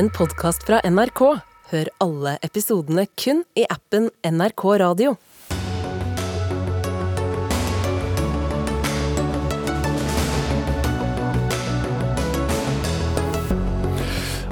[0.00, 1.20] en podkast fra NRK.
[1.70, 5.10] Hør alle episodene kun i appen NRK Radio.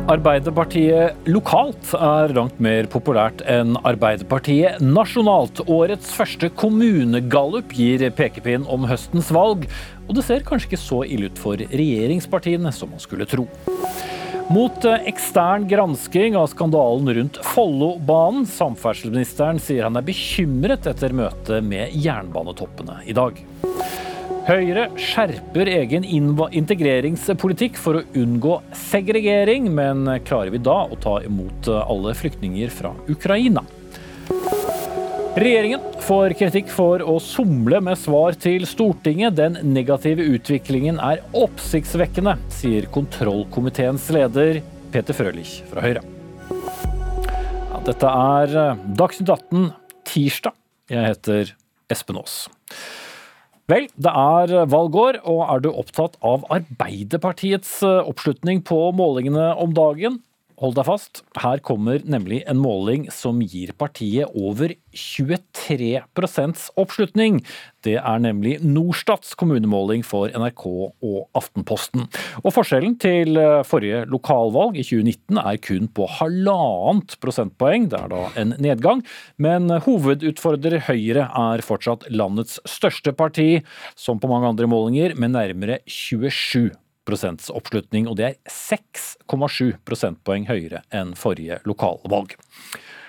[0.08, 5.65] Arbeiderpartiet lokalt er langt mer populært enn Arbeiderpartiet nasjonalt.
[5.65, 9.65] Årets første kommunegallup gir pekepinn om høstens valg,
[10.10, 13.49] og det ser kanskje ikke så ille ut for regjeringspartiene som man skulle tro.
[14.51, 18.47] Mot ekstern gransking av skandalen rundt Follobanen.
[18.48, 23.37] Samferdselsministeren sier han er bekymret etter møtet med jernbanetoppene i dag.
[24.48, 28.55] Høyre skjerper egen integreringspolitikk for å unngå
[28.88, 33.66] segregering, men klarer vi da å ta imot alle flyktninger fra Ukraina?
[35.38, 39.37] Regjeringen får kritikk for å somle med svar til Stortinget.
[39.38, 44.59] Den negative utviklingen er oppsiktsvekkende, sier kontrollkomiteens leder
[44.91, 46.02] Peter Frølich fra Høyre.
[46.51, 49.71] Ja, dette er Dagsnytt 18
[50.10, 50.59] tirsdag.
[50.90, 51.54] Jeg heter
[51.95, 52.41] Espen Aas.
[53.70, 60.18] Vel, det er valgår, og er du opptatt av Arbeiderpartiets oppslutning på målingene om dagen?
[60.59, 67.38] Hold deg fast, her kommer nemlig en måling som gir partiet over 23% oppslutning.
[67.86, 72.08] Det er nemlig Norstats kommunemåling for NRK og Aftenposten.
[72.42, 73.38] Og Forskjellen til
[73.70, 77.86] forrige lokalvalg i 2019 er kun på halvannet prosentpoeng.
[77.92, 79.04] Det er da en nedgang.
[79.38, 83.62] Men hovedutfordrer Høyre er fortsatt landets største parti,
[83.94, 86.72] som på mange andre målinger, med nærmere 27
[87.08, 92.36] oppslutning, og det er 6,7 prosentpoeng høyere enn forrige lokalvalg.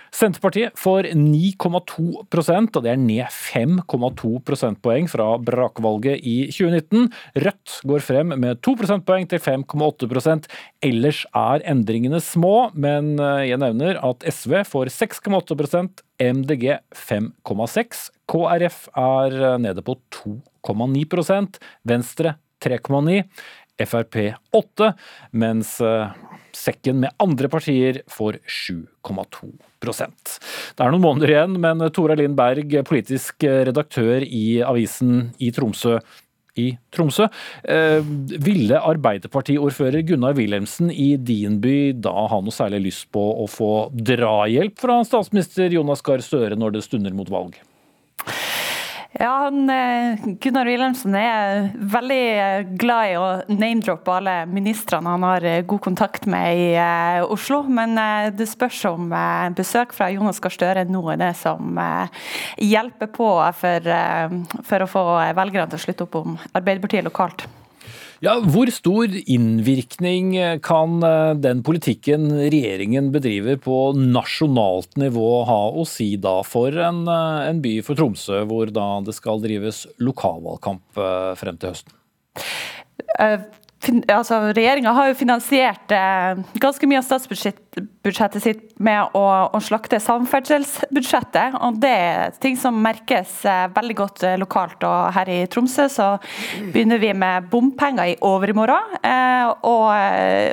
[0.09, 7.11] Senterpartiet får 9,2% og det er ned 5,2 prosentpoeng fra brakvalget i 2019.
[7.45, 10.49] Rødt går frem med 2 prosentpoeng til 5,8%
[10.89, 19.39] Ellers er endringene små, men jeg nevner at SV får 6,8% MDG 5,6 KrF er
[19.61, 23.21] nede på 2,9% Venstre 3,9
[23.79, 24.17] Frp
[24.55, 24.91] 8,
[25.31, 25.77] mens
[26.55, 32.73] sekken med andre partier får 7,2 Det er noen måneder igjen, men Tora Linn Berg,
[32.87, 35.99] politisk redaktør i avisen i Tromsø,
[36.59, 37.29] i Tromsø.
[38.49, 43.73] Ville Arbeiderpartiordfører Gunnar Wilhelmsen i din by da ha noe særlig lyst på å få
[43.93, 47.59] drahjelp fra statsminister Jonas Gahr Støre når det stunder mot valg?
[49.11, 49.65] Ja, han,
[50.39, 56.61] Gunnar Wilhelmsen er veldig glad i å name-droppe alle ministrene han har god kontakt med
[56.61, 56.67] i
[57.25, 57.63] Oslo.
[57.65, 57.97] Men
[58.37, 59.09] det spørs om
[59.57, 61.81] besøk fra Jonas Gahr Støre nå er det som
[62.61, 63.93] hjelper på for,
[64.69, 65.07] for å få
[65.41, 67.49] velgerne til å slutte opp om Arbeiderpartiet lokalt.
[68.19, 70.33] Ja, Hvor stor innvirkning
[70.65, 70.97] kan
[71.39, 77.77] den politikken regjeringen bedriver på nasjonalt nivå ha å si da for en, en by
[77.85, 80.99] for Tromsø, hvor da det skal drives lokalvalgkamp
[81.39, 81.95] frem til høsten?
[84.11, 89.23] Altså, Regjeringa har jo finansiert eh, ganske mye av statsbudsjettet sitt med å,
[89.55, 91.55] å, slakte samferdselsbudsjettet.
[91.63, 94.83] og Det er ting som merkes eh, veldig godt eh, lokalt.
[94.83, 96.09] og Her i Tromsø så
[96.73, 98.99] begynner vi med bompenger i overmorgen.
[98.99, 99.89] Eh, og,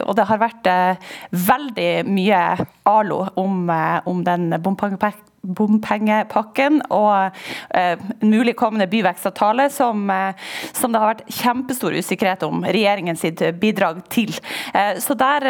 [0.07, 1.15] og, det har vært eh,
[1.51, 2.43] veldig mye
[2.87, 7.37] alo om, eh, om den bompengepakken bompengepakken og
[7.75, 10.35] eh, en mulig kommende byvekstavtale, som, eh,
[10.73, 13.25] som, det har vært kjempestor usikkerhet om regjeringens
[13.61, 14.35] bidrag til.
[14.75, 15.49] Eh, så der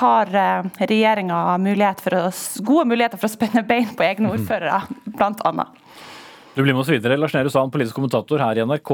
[0.00, 0.32] har
[0.80, 2.02] regjeringa mulighet
[2.66, 4.82] gode muligheter for å spenne bein på egne ordførere,
[5.16, 5.82] blant annet.
[6.56, 7.18] Du blir med oss videre.
[7.20, 8.90] Lars Nehru Sand, politisk kommentator her i NRK.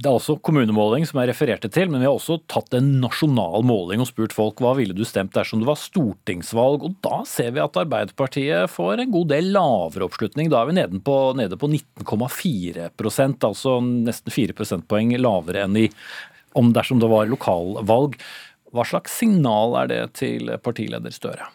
[0.00, 3.66] Det er også kommunemåling som jeg refererte til, men vi har også tatt en nasjonal
[3.68, 6.88] måling og spurt folk hva ville du stemt dersom det var stortingsvalg.
[6.88, 10.48] Og da ser vi at Arbeiderpartiet får en god del lavere oppslutning.
[10.48, 15.88] Da er vi nede på, nede på 19,4% altså nesten 4 prosentpoeng lavere enn i
[16.56, 18.16] om dersom det var lokalvalg.
[18.72, 21.52] Hva slags signal er det til partileder Støre?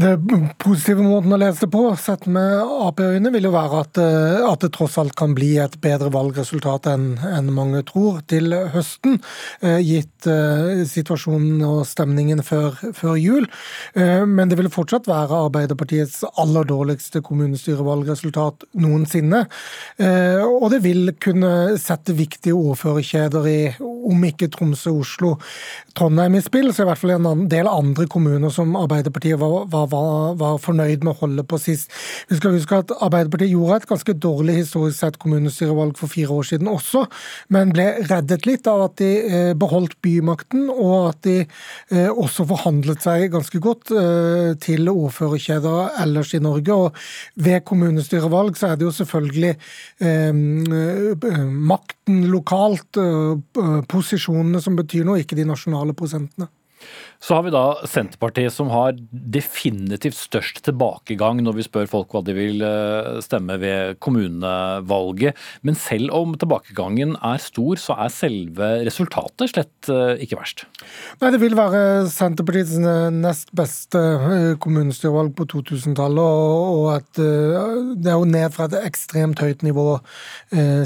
[0.00, 0.16] Det
[0.60, 4.60] positive måten å lese det på, sett med Ap-øyne, vil jo være at, eh, at,
[4.64, 9.20] det tross alt kan bli et bedre valgresultat enn en mange tror til høsten,
[9.62, 13.46] eh, gitt uh, situasjonen og stemningen før, før jul.
[13.94, 19.42] Men det vil fortsatt være Arbeiderpartiets aller dårligste kommunestyrevalgresultat noensinne.
[20.44, 25.34] Og det vil kunne sette viktige ordførerkjeder i, om ikke Tromsø, Oslo,
[25.96, 29.90] Trondheim i spill, så i hvert fall en del andre kommuner som Arbeiderpartiet var, var
[29.90, 31.90] var, var, fornøyd med å holde på sist.
[32.30, 36.48] Vi skal huske at Arbeiderpartiet gjorde et ganske dårlig historisk sett kommunestyrevalg for fire år
[36.50, 37.04] siden også,
[37.54, 42.46] men ble reddet litt av at de eh, beholdt bymakten, og at de eh, også
[42.50, 46.76] forhandlet seg ganske godt eh, til ordførerkjeder ellers i Norge.
[46.76, 49.56] Og ved kommunestyrevalg så er det jo selvfølgelig
[51.70, 52.98] makten lokalt,
[53.90, 56.48] posisjonene som betyr noe, ikke de nasjonale prosentene.
[57.20, 62.22] Så har vi da Senterpartiet som har definitivt størst tilbakegang når vi spør folk hva
[62.24, 65.36] de vil eh, stemme ved kommunevalget.
[65.66, 70.64] Men selv om tilbakegangen er stor, så er selve resultatet slett eh, ikke verst.
[71.20, 72.80] Nei, det vil være Senterpartiets
[73.12, 76.24] nest beste eh, kommunestyrevalg på 2000-tallet.
[76.80, 79.86] Og at det er jo ned fra et ekstremt høyt nivå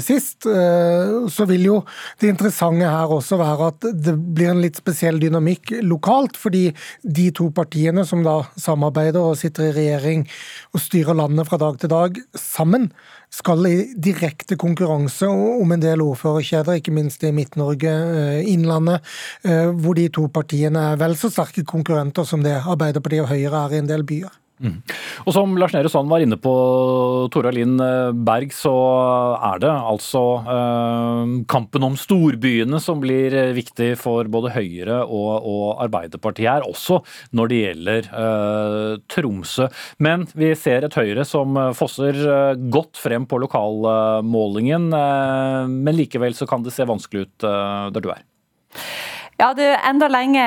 [0.03, 0.45] sist.
[0.45, 1.75] Så vil jo
[2.21, 6.71] det interessante her også være at det blir en litt spesiell dynamikk lokalt, fordi
[7.05, 10.25] de to partiene som da samarbeider og sitter i regjering
[10.73, 12.89] og styrer landet fra dag til dag sammen,
[13.29, 19.03] skal i direkte konkurranse om en del ordførerkjeder, ikke minst i Midt-Norge, eh, Innlandet,
[19.43, 23.65] eh, hvor de to partiene er vel så sterke konkurrenter som det Arbeiderpartiet og Høyre
[23.65, 24.33] er i en del byer.
[24.63, 24.77] Mm.
[25.27, 26.51] Og Som Lars Nehru Sand var inne på,
[27.33, 28.71] Tora Linn eh, Berg, så
[29.43, 35.31] er det altså eh, kampen om storbyene som blir eh, viktig for både Høyre og,
[35.43, 37.01] og Arbeiderpartiet her, også
[37.35, 39.67] når det gjelder eh, Tromsø.
[39.99, 42.21] Men vi ser et Høyre som eh, fosser
[42.71, 48.09] godt frem på lokalmålingen, eh, men likevel så kan det se vanskelig ut der du
[48.13, 48.23] er.
[49.35, 50.43] Ja, Det er enda lenge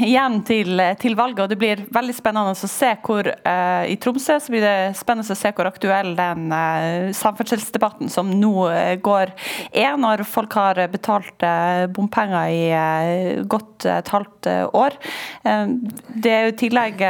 [0.00, 4.38] igjen til, til, valget, og det blir veldig spennende å se hvor uh, I Tromsø
[4.40, 9.34] så blir det spennende å se hvor aktuell den uh, samferdselsdebatten som nå uh, går,
[9.76, 11.44] er, når folk har betalt
[11.92, 14.96] bompenger i godt et halvt år.
[15.44, 17.02] det er jo i tillegg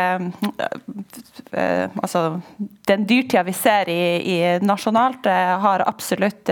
[1.53, 2.23] altså,
[2.91, 4.03] Den dyrtida vi ser i,
[4.35, 5.27] i nasjonalt,
[5.63, 6.51] har absolutt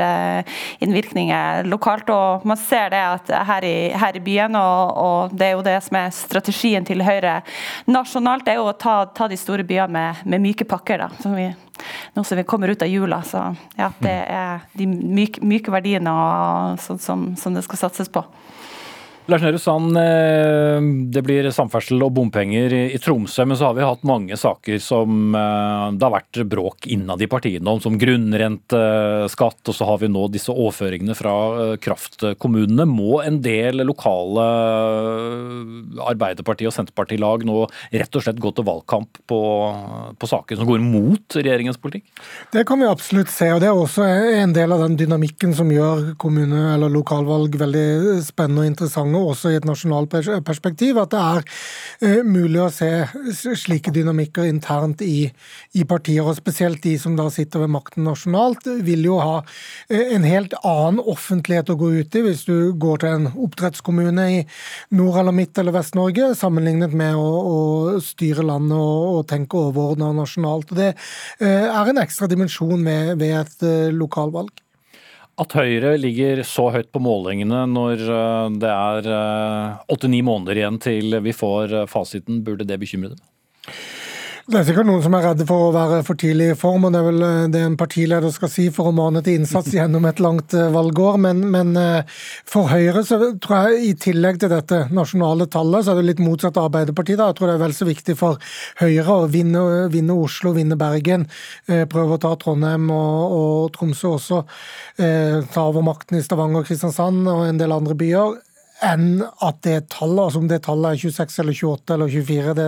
[0.79, 2.11] innvirkninger lokalt.
[2.15, 5.65] og Man ser det at her i, her i byen og, og, det er jo
[5.67, 7.41] det som er strategien til Høyre
[7.91, 11.03] nasjonalt, det er jo å ta, ta de store byene med, med myke pakker.
[11.03, 11.49] da, som vi
[12.15, 13.23] nå som vi kommer ut av jula.
[13.23, 18.11] Så ja, det er de myke, myke verdiene og, sånn som, som det skal satses
[18.13, 18.25] på.
[19.29, 20.81] Lars Nehru Sand, eh,
[21.13, 25.35] det blir samferdsel og bompenger i Tromsø, men så har vi hatt mange saker som
[25.37, 30.09] eh, det har vært bråk innad i partiene om, som grunnrenteskatt, og så har vi
[30.09, 32.87] nå disse overføringene fra eh, kraftkommunene.
[32.89, 34.47] Må en del lokale
[36.09, 39.43] Arbeiderparti- og Senterpartilag nå rett og slett gå til valgkamp på,
[40.17, 42.09] på saker som går mot regjeringens politikk?
[42.57, 44.09] Det kan vi absolutt se, og det er også
[44.41, 47.87] en del av den dynamikken som gjør kommune- eller lokalvalg veldig
[48.25, 50.13] spennende og interessante og også i et nasjonalt
[50.47, 52.91] perspektiv, at det er uh, mulig å se
[53.59, 55.29] slike dynamikker internt i,
[55.75, 56.25] i, partier.
[56.25, 60.57] og Spesielt de som da sitter ved makten nasjonalt, vil jo ha uh, en helt
[60.63, 64.39] annen offentlighet å gå ut i hvis du går til en oppdrettskommune i
[64.97, 67.59] Nord- eller Midt- eller Vest-Norge, sammenlignet med å, å,
[68.05, 70.73] styre landet og, og tenke overordna nasjonalt.
[70.73, 74.55] Og det uh, er en ekstra dimensjon ved, ved et lokalvalg.
[75.39, 80.81] At Høyre ligger så høyt på målingene når eh, det er eh, åtte-ni måneder igjen
[80.83, 83.23] til vi får eh, fasiten, burde det bekymre dem?
[84.49, 86.95] Det er sikkert noen som er redde for å være for tidlig i form, og
[86.95, 90.07] det er vel eh, det en partileder skal si for å mane til innsats gjennom
[90.09, 91.19] et langt eh, valgår.
[91.21, 95.93] Men, men, eh, for Høyre så tror jeg i tillegg til dette nasjonale tallet, så
[95.93, 97.21] er det litt motsatt av Arbeiderpartiet.
[97.21, 97.29] Da.
[97.29, 98.41] Jeg tror det er vel så viktig for
[98.81, 101.29] Høyre å vinne, vinne Oslo, vinne Bergen,
[101.69, 104.43] prøve å ta Trondheim og, og Tromsø også.
[104.97, 108.39] Ta over makten i Stavanger, og Kristiansand og en del andre byer
[108.85, 112.67] enn at det tallet, altså om det tallet er 26 eller 28 eller 24, det,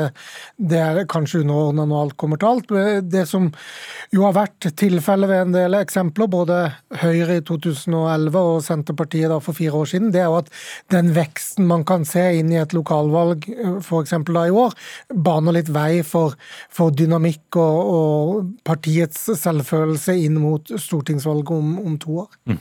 [0.72, 2.72] det er kanskje underordna når alt kommer til alt.
[3.10, 3.48] Det som
[4.14, 6.60] jo har vært tilfellet ved en del eksempler, både
[7.00, 10.50] Høyre i 2011 og Senterpartiet for fire år siden, det er jo at
[10.92, 13.46] den veksten man kan se inn i et lokalvalg
[13.80, 14.16] f.eks.
[14.30, 14.74] da i år,
[15.14, 16.34] baner litt vei for,
[16.72, 22.34] for dynamikk og, og, partiets selvfølelse inn mot stortingsvalget om, om to år.
[22.50, 22.60] Mm.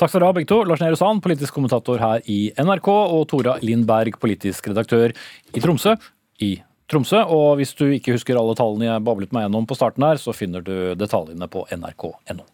[0.00, 0.60] Takk skal dere ha, begge to.
[0.66, 5.14] Lars Nehru Sand, politisk kommentator her i NRK, og Tora Lindberg, politisk redaktør
[5.54, 5.96] i Tromsø.
[6.42, 6.56] i
[6.90, 7.22] Tromsø.
[7.30, 10.34] Og hvis du ikke husker alle tallene jeg bablet meg gjennom på starten her, så
[10.36, 12.44] finner du detaljene på nrk.no.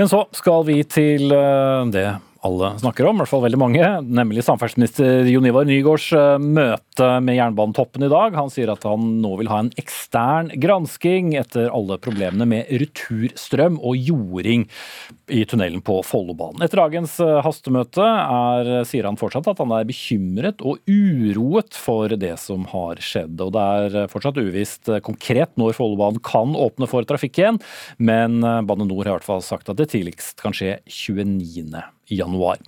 [0.00, 2.06] Men så skal vi til eh, det
[2.42, 7.08] alle snakker om, i hvert fall veldig mange, nemlig samferdselsminister Jon Ivar Nygårds eh, møte
[7.22, 8.34] med jernbanetoppen i dag.
[8.34, 13.78] Han sier at han nå vil ha en ekstern gransking etter alle problemene med returstrøm
[13.78, 14.66] og jording
[15.30, 16.64] i tunnelen på Follobanen.
[16.66, 22.10] Etter dagens eh, hastemøte er, sier han fortsatt at han er bekymret og uroet for
[22.10, 23.38] det som har skjedd.
[23.38, 27.62] Og det er fortsatt uvisst konkret når Follobanen kan åpne for trafikk igjen,
[28.02, 31.70] men Bane Nor har i hvert fall sagt at det tidligst kan skje 29
[32.12, 32.60] januar.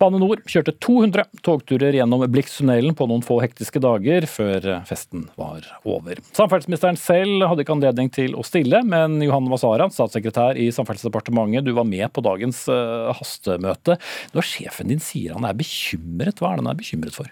[0.00, 5.66] Bane Nor kjørte 200 togturer gjennom Blixtunnelen på noen få hektiske dager før festen var
[5.88, 6.20] over.
[6.36, 11.74] Samferdselsministeren selv hadde ikke anledning til å stille, men Johan Wasara, statssekretær i Samferdselsdepartementet, du
[11.76, 13.98] var med på dagens uh, hastemøte.
[14.36, 17.30] Når sjefen din sier han er bekymret, hva er det han er bekymret for?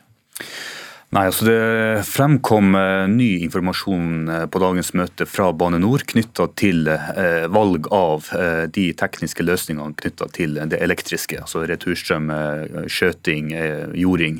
[1.11, 6.47] Nei, altså Det fremkom eh, ny informasjon eh, på dagens møte fra Bane Nor knytta
[6.55, 8.29] til eh, valg av
[8.71, 11.40] de tekniske løsningene knytta til det elektriske.
[11.43, 12.31] altså Returstrøm,
[12.87, 13.50] skjøting,
[13.99, 14.38] jording.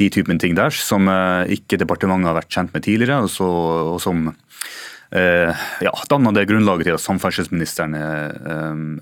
[0.00, 1.10] De typen ting der som
[1.52, 3.48] ikke departementet har vært kjent med tidligere, og, så,
[3.92, 4.30] og som
[5.12, 7.96] ja, danna det grunnlaget til at samferdselsministeren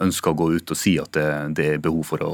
[0.05, 1.29] ønsker å gå ut og si at det,
[1.59, 2.33] det er behov for å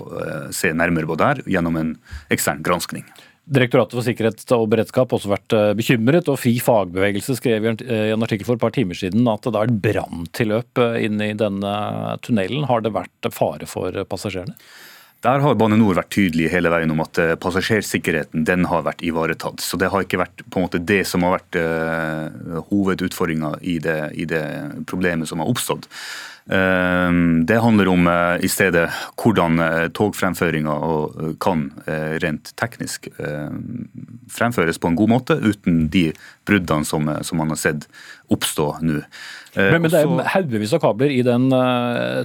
[0.57, 1.93] se nærmere på det her gjennom en
[2.33, 3.07] ekstern granskning.
[3.51, 7.73] Direktoratet for sikkerhet og beredskap har også vært eh, bekymret, og Fri fagbevegelse skrev i
[8.13, 11.39] en artikkel for et par timer siden at det er et branntilløp eh, inne i
[11.39, 11.73] denne
[12.23, 12.69] tunnelen.
[12.71, 14.55] Har det vært fare for passasjerene?
[15.21, 19.03] Der har Bane Nor vært tydelig hele veien om at eh, passasjersikkerheten den har vært
[19.05, 19.61] ivaretatt.
[19.61, 23.77] Så det har ikke vært på en måte det som har vært uh, hovedutfordringa i,
[23.77, 24.45] i, det
[24.89, 25.91] problemet som har oppstått.
[26.51, 28.89] Ehm, det handler om eh, i stedet
[29.21, 30.75] hvordan eh, togfremføringa
[31.43, 33.07] kan eh, rent teknisk
[34.31, 36.09] fremføres på en god måte, uten de
[36.49, 37.87] bruddene som, som man har sett
[38.31, 39.03] oppstå nå.
[39.55, 41.49] Men, men, det er haugevis av kabler i den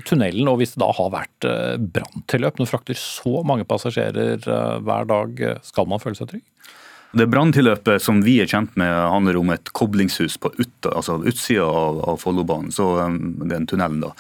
[0.06, 1.48] tunnelen, og hvis det da har vært
[1.96, 6.46] branntilløp, når frakter så mange passasjerer hver dag, skal man føle seg trygg?
[7.16, 11.64] Det branntilløpet som vi er kjent med, handler om et koblingshus på ut, altså utsida
[11.64, 14.04] av, av Follobanen, så um, den tunnelen.
[14.04, 14.12] da.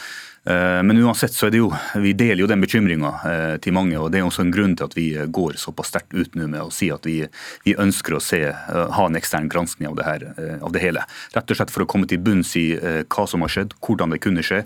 [0.46, 1.72] Eh, men uansett så er det jo,
[2.04, 3.98] vi deler jo den bekymringa eh, til mange.
[3.98, 6.62] og Det er også en grunn til at vi går såpass sterkt ut nå med
[6.62, 7.24] å si at vi,
[7.66, 10.28] vi ønsker å se, eh, ha en ekstern granskning av det, her,
[10.62, 11.06] av det hele.
[11.34, 14.22] Rett og slett for å komme til bunns i hva som har skjedd, hvordan det
[14.22, 14.62] kunne skje,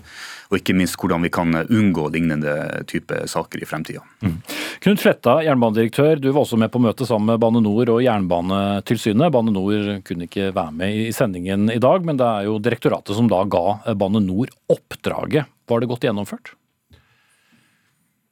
[0.50, 4.02] og ikke minst hvordan vi kan unngå lignende type saker i fremtida.
[4.26, 4.40] Mm.
[4.82, 9.30] Knut Fletta, jernbanedirektør, du var også med på møtet sammen med Bane Nor og Jernbanetilsynet.
[9.30, 13.14] Bane Nor kunne ikke være med i sendingen i dag, men det er jo direktoratet
[13.14, 16.54] som da ga Bane Nor oppdraget var det godt gjennomført?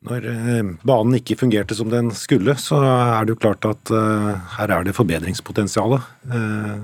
[0.08, 4.34] Når eh, banen ikke fungerte som den skulle, så er det jo klart at uh,
[4.58, 5.98] her er det forbedringspotensial.
[6.30, 6.78] Uh,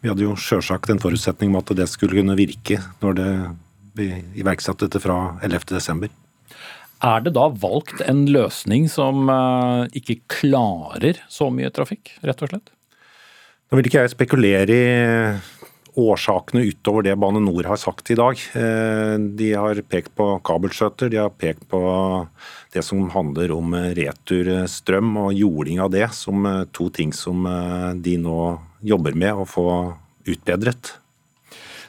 [0.00, 3.30] vi hadde jo sjølsagt en forutsetning om at det skulle kunne virke når det
[3.98, 4.08] vi
[4.40, 6.08] iverksatte dette fra 11.12.
[7.08, 12.50] Er det da valgt en løsning som uh, ikke klarer så mye trafikk, rett og
[12.50, 12.72] slett?
[13.68, 14.84] Nå vil ikke jeg spekulere i
[15.98, 18.38] årsakene utover det Bane Nor har sagt i dag.
[18.54, 21.80] Eh, de har pekt på kabelskjøter, de har pekt på
[22.74, 27.90] det som handler om returstrøm og jording av det, som eh, to ting som eh,
[27.98, 28.38] de nå
[28.86, 29.68] jobber med å få
[30.28, 30.97] utbedret.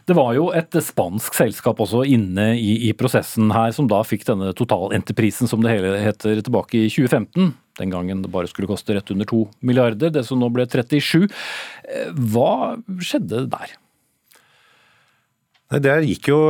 [0.10, 4.24] Det var jo et spansk selskap også inne i, i prosessen her, som da fikk
[4.25, 7.51] denne totalenterprisen, som det hele heter, tilbake i 2015.
[7.78, 11.30] Den gangen det bare skulle koste rett under to milliarder, det som nå ble 37.
[12.34, 12.50] Hva
[13.06, 13.75] skjedde der?
[15.78, 16.42] Der gikk jo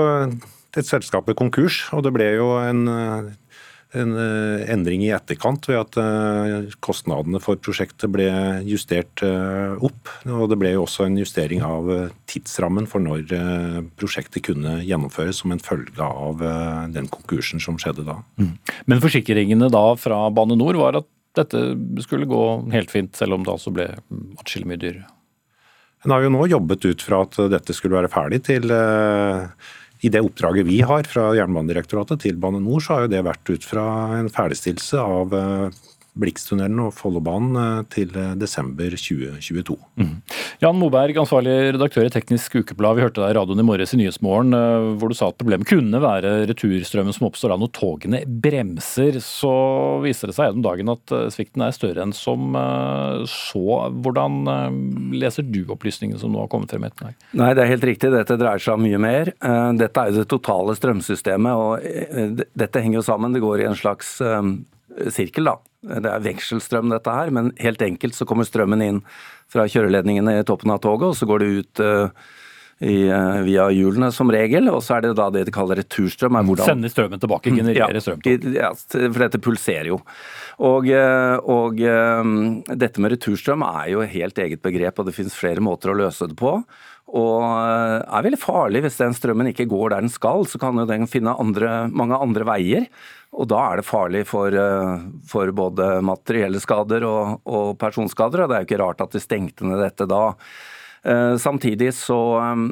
[0.80, 2.86] et selskap konkurs, og det ble jo en,
[3.98, 8.28] en eh, endring i etterkant ved at eh, kostnadene for prosjektet ble
[8.68, 10.12] justert eh, opp.
[10.30, 11.90] Og det ble jo også en justering av
[12.30, 13.34] tidsrammen for når
[14.00, 16.44] prosjektet kunne gjennomføres som en følge av
[16.94, 18.20] den konkursen som skjedde da.
[18.38, 18.54] Mm.
[18.92, 21.62] Men forsikringene da fra Bane Nor var at dette
[22.04, 22.44] skulle gå
[22.74, 23.88] helt fint, selv om det altså ble
[24.42, 25.10] atskillig mye dyrere?
[26.06, 28.72] En har jo nå jobbet ut fra at dette skulle være ferdig til
[30.00, 33.52] i det oppdraget vi har fra Jernbanedirektoratet til Bane Nor, så har jo det vært
[33.52, 33.86] ut fra
[34.20, 35.36] en ferdigstillelse av
[36.20, 39.78] Blixtunnelen og Follobanen eh, til eh, desember 2022.
[40.00, 40.16] Mm.
[40.64, 42.98] Jan Moberg, ansvarlig redaktør i Teknisk Ukeblad.
[42.98, 45.70] Vi hørte deg i radioen i morges i Nyhetsmorgen eh, hvor du sa at problemet
[45.70, 49.20] kunne være returstrømmen som oppstår da når togene bremser.
[49.24, 49.54] Så
[50.04, 52.56] viser det seg gjennom dagen at svikten er større enn som
[53.30, 53.66] så.
[54.04, 54.40] Hvordan
[55.16, 57.28] leser du opplysningene som nå har kommet frem etter dag?
[57.40, 58.12] Nei, det er helt riktig.
[58.14, 59.32] Dette dreier seg om mye mer.
[59.80, 63.36] Dette er jo det totale strømsystemet, og dette henger jo sammen.
[63.36, 64.18] Det går i en slags
[65.16, 65.58] sirkel, da.
[65.80, 69.00] Det er vekselstrøm dette her, men helt enkelt så kommer strømmen inn
[69.50, 72.28] fra kjøreledningene i toppen av toget, og så går det ut uh,
[72.80, 74.70] i, eh, via hjulene som regel.
[74.72, 76.38] Og så er det da det de kaller returstrøm.
[76.40, 76.70] er hvordan...
[76.72, 78.24] Sender strømmen tilbake, genererer strøm.
[78.56, 80.00] Ja, for dette pulserer jo.
[80.64, 85.16] Og, eh, og, eh, dette med returstrøm er jo et helt eget begrep, og det
[85.18, 86.56] finnes flere måter å løse det på.
[87.10, 91.08] Og er veldig farlig hvis den strømmen ikke går der den skal, så kan den
[91.10, 92.90] finne andre, mange andre veier.
[93.34, 94.54] Og da er det farlig for,
[95.30, 98.44] for både materielle skader og, og personskader.
[98.44, 100.24] Og det er jo ikke rart at de stengte ned dette da.
[101.04, 102.66] Eh, samtidig så, um,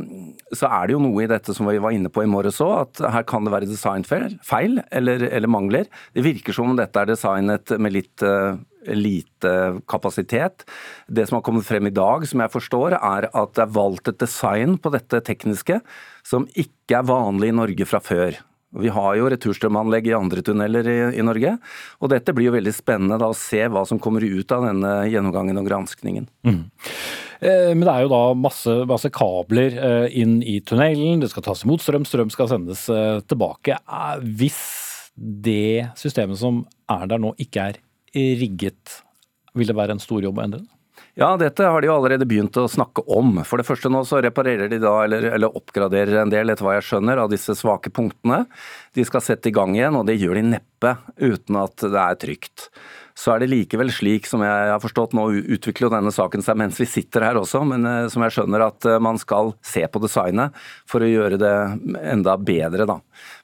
[0.51, 2.74] så, er det jo noe i dette som vi var inne på i morges òg,
[2.84, 5.88] at her kan det være designfeil eller, eller, mangler.
[6.15, 9.53] Det virker som om dette er designet med litt uh, lite
[9.88, 10.67] kapasitet.
[11.07, 14.12] Det som har kommet frem i dag, som jeg forstår, er at det er valgt
[14.12, 15.81] et design på dette tekniske
[16.27, 18.39] som ikke er vanlig i Norge fra før.
[18.77, 21.53] Vi har jo returstrømanlegg i andre tunneler i, i, Norge.
[22.03, 24.91] og Dette blir jo veldig spennende da, å se hva som kommer ut av denne
[25.07, 26.27] gjennomgangen og granskningen.
[26.48, 26.65] Mm.
[27.39, 31.46] Eh, men det er jo da masse, masse, kabler eh, inn i tunnelen, det skal
[31.46, 33.77] tas imot strøm, strøm skal sendes eh, tilbake.
[34.39, 34.62] Hvis
[35.17, 36.63] det systemet som
[36.94, 39.01] er der nå ikke er rigget,
[39.58, 40.74] vil det være en stor jobb å endre det?
[41.17, 43.39] Ja, dette har de jo allerede begynt å snakke om.
[43.46, 46.75] For det første nå så reparerer de da, eller, eller oppgraderer en del, etter hva
[46.75, 48.44] jeg skjønner, av disse svake punktene.
[48.98, 52.20] De skal sette i gang igjen, og det gjør de neppe uten at det er
[52.22, 52.67] trygt
[53.17, 56.59] så er det likevel slik, som jeg har forstått, nå utvikler jo denne saken seg
[56.62, 59.81] mens vi sitter her også, men eh, som jeg skjønner at eh, man skal se
[59.89, 60.53] på designet
[60.89, 61.53] for å gjøre det
[62.13, 63.00] enda bedre, da.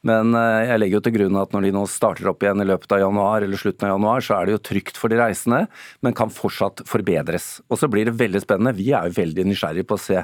[0.05, 2.67] Men eh, jeg legger jo til grunn at når de nå starter opp igjen i
[2.69, 5.63] løpet av januar eller slutten av januar, så er det jo trygt for de reisende,
[6.05, 7.49] men kan fortsatt forbedres.
[7.73, 8.75] Og så blir det veldig spennende.
[8.77, 10.21] Vi er jo veldig nysgjerrige på å se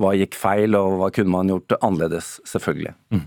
[0.00, 2.94] hva gikk feil, og hva kunne man gjort annerledes, selvfølgelig.
[3.12, 3.26] Mm.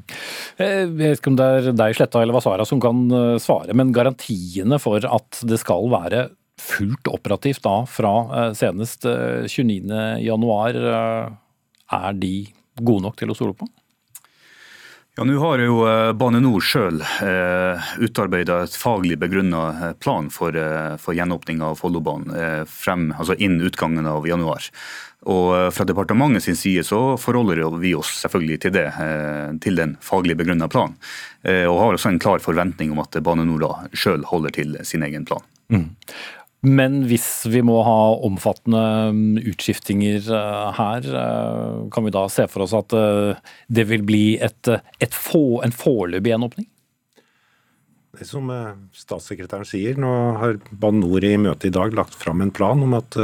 [0.64, 3.04] Jeg vet ikke om det er deg, Sletta eller Vasara, som kan
[3.44, 6.28] svare, men garantiene for at det skal være
[6.62, 11.34] fullt operativt da fra eh, senest 29.1, eh, eh,
[12.00, 12.36] er de
[12.82, 13.68] gode nok til å stole på?
[15.16, 15.78] Ja, Nå har jo
[16.20, 20.58] Bane Nor sjøl eh, utarbeida et faglig begrunna plan for,
[21.00, 22.64] for gjenåpning av Follobanen eh,
[23.16, 24.68] altså innen utgangen av januar.
[25.26, 29.96] Og Fra departementet sin side så forholder vi oss selvfølgelig til det, eh, til den
[30.02, 30.98] faglig begrunna planen.
[31.42, 35.06] Eh, og har også en klar forventning om at Bane Nor sjøl holder til sin
[35.08, 35.42] egen plan.
[35.74, 35.90] Mm.
[36.66, 42.48] Men hvis vi må ha omfattende mm, utskiftinger eh, her, eh, kan vi da se
[42.50, 46.70] for oss at eh, det vil bli et, et få, en foreløpig gjenåpning?
[48.16, 48.48] Det som
[48.96, 52.96] statssekretæren sier, nå har Bane NOR i møte i dag lagt fram en plan om
[52.96, 53.18] at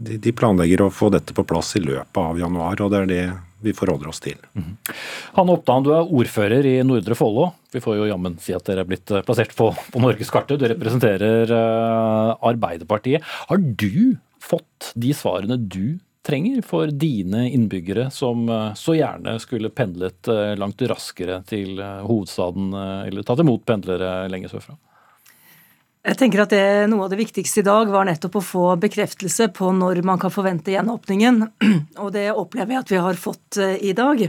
[0.00, 2.80] de planlegger å få dette på plass i løpet av januar.
[2.80, 3.24] og Det er det
[3.60, 4.38] vi forholder oss til.
[4.56, 4.74] Mm.
[5.36, 7.50] Hanne Oppdan, du er ordfører i Nordre Follo.
[7.72, 10.60] Vi får jo jammen si at dere er blitt eh, plassert på, på norgeskartet.
[10.60, 13.24] Du representerer uh, Arbeiderpartiet.
[13.50, 19.72] Har du fått de svarene du trenger for dine innbyggere, som uh, så gjerne skulle
[19.72, 22.72] pendlet uh, langt raskere til hovedstaden,
[23.08, 24.78] eller tatt imot pendlere lenger sørfra?
[26.00, 29.50] Jeg tenker at det, Noe av det viktigste i dag var nettopp å få bekreftelse
[29.52, 31.42] på når man kan forvente gjenåpningen.
[32.02, 34.22] Og det opplever jeg at vi har fått eh, i dag.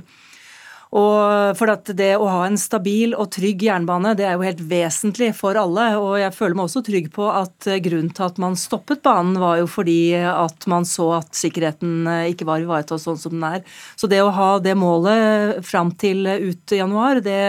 [0.91, 4.63] Og for at Det å ha en stabil og trygg jernbane det er jo helt
[4.67, 5.85] vesentlig for alle.
[5.95, 9.39] og Jeg føler meg også trygg på at eh, grunnen til at man stoppet banen,
[9.39, 13.47] var jo fordi at man så at sikkerheten eh, ikke var ivaretatt sånn som den
[13.47, 13.63] er.
[13.95, 17.39] Så det å ha det målet fram til ut januar, det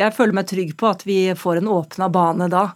[0.00, 2.70] Jeg føler meg trygg på at vi får en åpna bane da.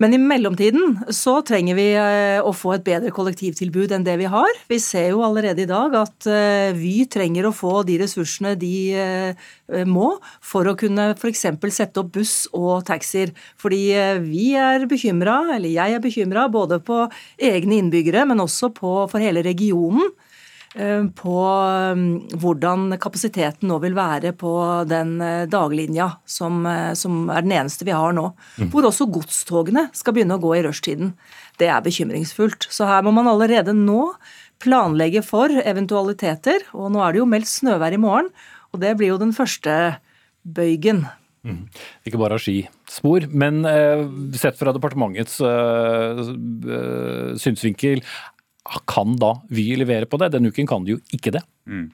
[0.00, 4.30] Men i mellomtiden så trenger vi eh, å få et bedre kollektivtilbud enn det vi
[4.32, 4.48] har.
[4.70, 8.72] Vi ser jo allerede i dag at eh, Vy trenger å få de ressursene de
[8.96, 9.50] eh,
[9.84, 11.44] må for å kunne f.eks.
[11.76, 13.34] sette opp buss og taxier.
[13.60, 13.82] Fordi
[14.24, 17.02] vi er bekymra, eller jeg er bekymra, både på
[17.36, 20.08] egne innbyggere, men også på, for hele regionen
[20.70, 21.36] på
[21.98, 24.52] mm, hvordan kapasiteten nå vil være på
[24.86, 28.28] den eh, daglinja som, eh, som er den eneste vi har nå.
[28.60, 28.68] Mm.
[28.70, 31.16] Hvor også godstogene skal begynne å gå i rushtiden.
[31.58, 32.68] Det er bekymringsfullt.
[32.70, 34.12] Så her må man allerede nå
[34.62, 36.68] planlegge for eventualiteter.
[36.70, 38.30] Og nå er det jo meldt snøvær i morgen,
[38.70, 39.96] og det blir jo den første
[40.46, 41.08] bøygen.
[41.42, 41.64] Mm.
[42.06, 44.04] Ikke bare skispor, men eh,
[44.38, 46.20] sett fra departementets eh,
[47.40, 48.04] synsvinkel,
[48.90, 50.30] kan da Vy levere på det?
[50.34, 51.42] Denne uken kan de jo ikke det.
[51.70, 51.90] Mm.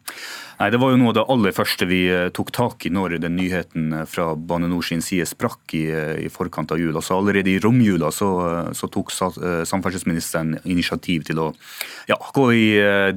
[0.56, 3.18] Nei, Det var jo noe av det aller første vi eh, tok tak i når
[3.20, 6.94] den nyheten eh, fra Bane NOR sin side sprakk i, eh, i forkant av jul.
[6.96, 8.30] Altså Allerede i romjula så,
[8.76, 11.50] så tok samferdselsministeren initiativ til å
[12.08, 12.64] ja, gå i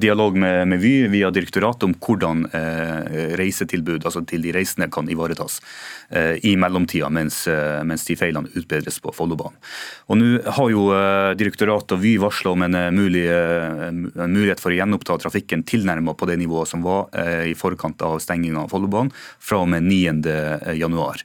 [0.00, 5.08] dialog med, med, Vy via direktoratet om hvordan eh, reisetilbud altså til de reisende kan
[5.12, 5.60] ivaretas
[6.08, 7.42] eh, i mellomtida mens,
[7.88, 9.56] mens, de feilene utbedres på Follobanen.
[10.12, 10.86] Og Nå har jo
[11.40, 16.28] direktoratet og Vy varsla om en, mulig, en mulighet for å gjenoppta trafikken tilnærmet på
[16.28, 21.24] det nivået kostnadsnivået som var i forkant av stenginga av Follobanen fra og med 9.1.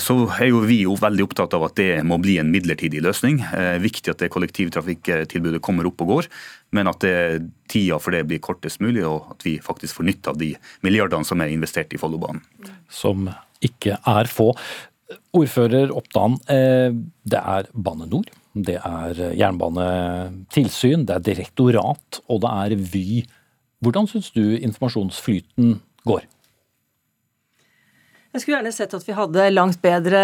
[0.00, 3.42] Så er jo vi jo veldig opptatt av at det må bli en midlertidig løsning.
[3.80, 6.28] Viktig at det kollektivtrafikktilbudet kommer opp og går,
[6.72, 10.32] men at det, tida for det blir kortest mulig, og at vi faktisk får nytte
[10.32, 12.40] av de milliardene som er investert i Follobanen.
[12.88, 13.28] Som
[13.60, 14.54] ikke er få.
[15.36, 16.96] Ordfører Oppdan, eh,
[17.28, 23.22] det er Bane NOR, det er jernbanetilsyn, det er direktorat og det er Vy.
[23.80, 26.26] Hvordan syns du informasjonsflyten går?
[28.30, 30.18] Jeg skulle gjerne sett at vi hadde langt bedre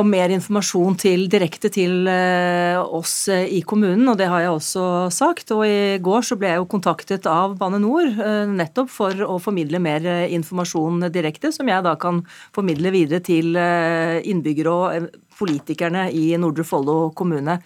[0.00, 4.54] og mer informasjon til, direkte til eh, oss eh, i kommunen, og det har jeg
[4.54, 5.52] også sagt.
[5.52, 9.36] Og i går så ble jeg jo kontaktet av Bane NOR eh, nettopp for å
[9.44, 12.22] formidle mer informasjon direkte, som jeg da kan
[12.56, 17.60] formidle videre til innbyggere og politikerne i Nordre Follo kommune.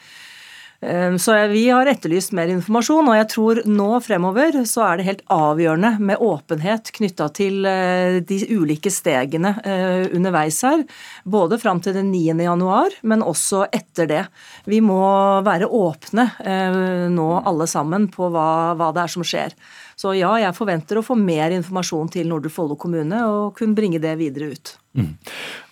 [0.85, 5.07] Ehm, så vi har etterlyst mer informasjon, og jeg tror nå fremover så er det
[5.09, 10.85] helt avgjørende med åpenhet knytta til eh, de ulike stegene eh, underveis her.
[11.25, 12.37] Både fram til den 9.
[12.45, 14.25] januar, men også etter det.
[14.69, 15.01] Vi må
[15.47, 19.57] være åpne eh, nå alle sammen på hva, hva det er som skjer.
[20.01, 24.01] Så ja, jeg forventer å få mer informasjon til Nordre Follo kommune og kunne bringe
[24.03, 24.75] det videre ut.
[24.95, 25.11] Mm.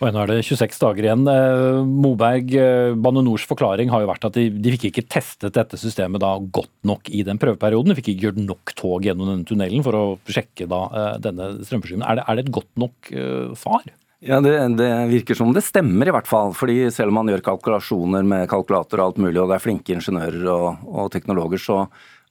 [0.02, 1.22] Og Nå er det 26 dager igjen.
[1.30, 5.54] Eh, Moberg, eh, Bane Nors forklaring har jo vært at de, de, fikk ikke testet
[5.54, 7.92] dette systemet da godt nok i den prøveperioden.
[7.92, 11.52] De fikk ikke gjort nok tog gjennom denne tunnelen for å sjekke da eh, denne
[11.62, 12.06] strømforsyningen.
[12.06, 13.12] Er det, er det et godt nok
[13.58, 13.86] svar?
[14.22, 16.52] Ja, det, det, virker som det stemmer, i hvert fall.
[16.54, 19.96] fordi Selv om man gjør kalkulasjoner med kalkulator og alt mulig, og det er flinke
[19.96, 21.80] ingeniører og, og teknologer, så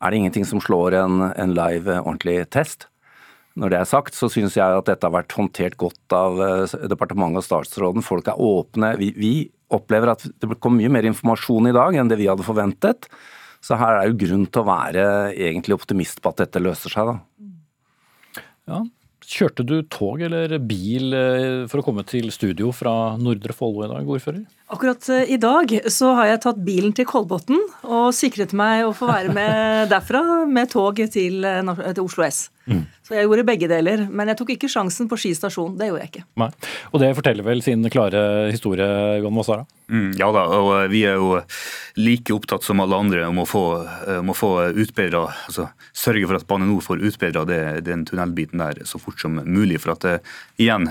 [0.01, 2.87] er det ingenting som slår en, en live, eh, ordentlig test.
[3.59, 6.77] Når det er sagt, så syns jeg at dette har vært håndtert godt av eh,
[6.91, 8.05] departementet og statsråden.
[8.05, 8.95] Folk er åpne.
[9.01, 9.33] Vi, vi
[9.71, 13.09] opplever at det kom mye mer informasjon i dag enn det vi hadde forventet.
[13.61, 17.11] Så her er jo grunn til å være egentlig optimist på at dette løser seg,
[17.11, 18.41] da.
[18.71, 18.81] Ja,
[19.31, 23.91] Kjørte du tog eller bil eh, for å komme til studio fra Nordre Follo i
[23.91, 24.41] dag, ordfører?
[24.71, 29.09] Akkurat i dag så har jeg tatt bilen til Kolbotn og sikret meg å få
[29.09, 32.45] være med derfra med tog til, til Oslo S.
[32.69, 32.85] Mm.
[33.01, 34.05] Så jeg gjorde begge deler.
[34.07, 35.73] Men jeg tok ikke sjansen på Ski stasjon.
[35.79, 36.23] Det gjorde jeg ikke.
[36.39, 36.49] Nei.
[36.91, 38.87] Og det forteller vel sin klare historie,
[39.23, 39.65] Gon Vassara?
[39.91, 41.41] Mm, ja da, og eh, vi er jo
[41.99, 43.63] like opptatt som alle andre om å få,
[44.05, 47.41] eh, om å få utbedra altså Sørge for at Bane NOR får utbedra
[47.83, 49.81] den tunnelbiten der så fort som mulig.
[49.83, 50.23] For at
[50.61, 50.87] igjen,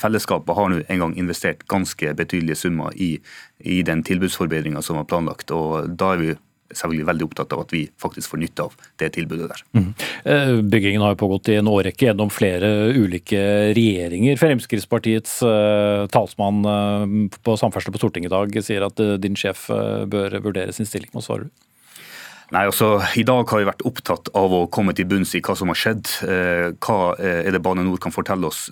[0.00, 3.17] fellesskapet har nå en gang investert ganske betydelige summer i,
[3.58, 5.50] i den tilbudsforbedringa som var planlagt.
[5.50, 6.36] og da er vi
[6.68, 9.62] selvfølgelig veldig opptatt av at vi faktisk får nytte av det tilbudet der.
[9.72, 10.66] Mm.
[10.68, 13.40] Byggingen har jo pågått i en årrekke gjennom flere ulike
[13.76, 14.36] regjeringer.
[14.36, 17.06] Fremskrittspartiets uh, talsmann uh,
[17.40, 19.64] på samferdsel på Stortinget i dag sier at din sjef
[20.12, 21.08] bør vurdere sin stilling.
[21.14, 21.67] Hva svarer du?
[22.48, 25.56] Nei, altså, I dag har vi vært opptatt av å komme til bunns i hva
[25.58, 26.08] som har skjedd.
[26.80, 28.66] Hva er det Bane NOR kan fortelle oss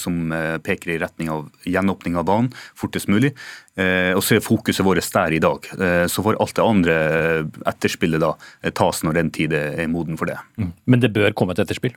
[0.00, 0.34] som
[0.64, 3.32] peker i retning av gjenåpning av banen fortest mulig.
[3.74, 5.66] Eh, og så er fokuset vårt der i dag.
[5.74, 8.34] Eh, så får alt det andre eh, etterspillet da
[8.76, 10.38] tas når den tid er moden for det.
[10.60, 10.70] Mm.
[10.86, 11.96] Men det bør komme et etterspill?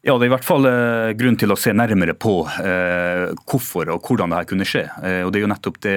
[0.00, 3.90] Ja, Det er i hvert fall eh, grunn til å se nærmere på eh, hvorfor
[3.92, 4.86] og hvordan dette kunne skje.
[5.04, 5.96] Eh, og Det er jo nettopp det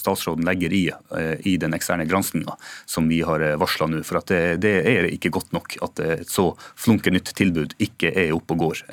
[0.00, 0.82] statsråden legger i,
[1.46, 4.02] i den eksterne granskinga som vi har varsla nå.
[4.06, 8.34] For det, det, er ikke godt nok at et så flunke nytt tilbud ikke er
[8.34, 8.84] oppe og går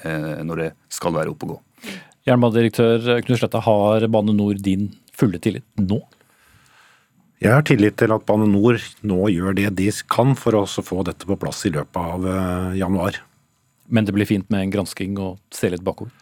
[0.46, 1.60] når det skal være oppe og gå.
[2.30, 6.04] Jernbanedirektør Knut Sletta, har Bane NOR din fulle tillit nå?
[7.42, 8.78] Jeg har tillit til at Bane NOR
[9.10, 13.26] nå gjør det de kan for å få dette på plass i løpet av januar.
[13.88, 16.14] Men det blir fint med en gransking og se litt bakover?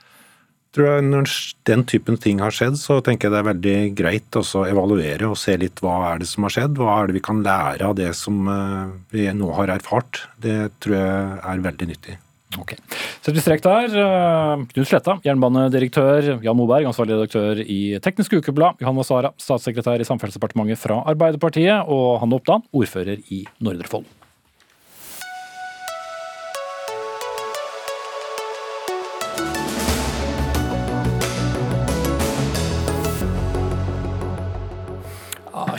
[0.74, 1.30] Tror jeg Når
[1.70, 5.38] den typen ting har skjedd, så tenker jeg det er veldig greit å evaluere og
[5.38, 6.80] se litt hva er det som har skjedd.
[6.82, 10.24] Hva er det vi kan lære av det som eh, vi nå har erfart.
[10.42, 12.18] Det tror jeg er veldig nyttig.
[12.58, 12.74] Ok.
[13.22, 13.94] Setter vi strek der.
[14.02, 16.34] Eh, Knut Sletta, jernbanedirektør.
[16.46, 18.82] Jan Moberg, ansvarlig redaktør i Teknisk Ukeblad.
[18.82, 21.86] Johan Wasara, statssekretær i Samferdselsdepartementet fra Arbeiderpartiet.
[21.86, 24.23] Og Hanne Oppdan, ordfører i Nordre Follo.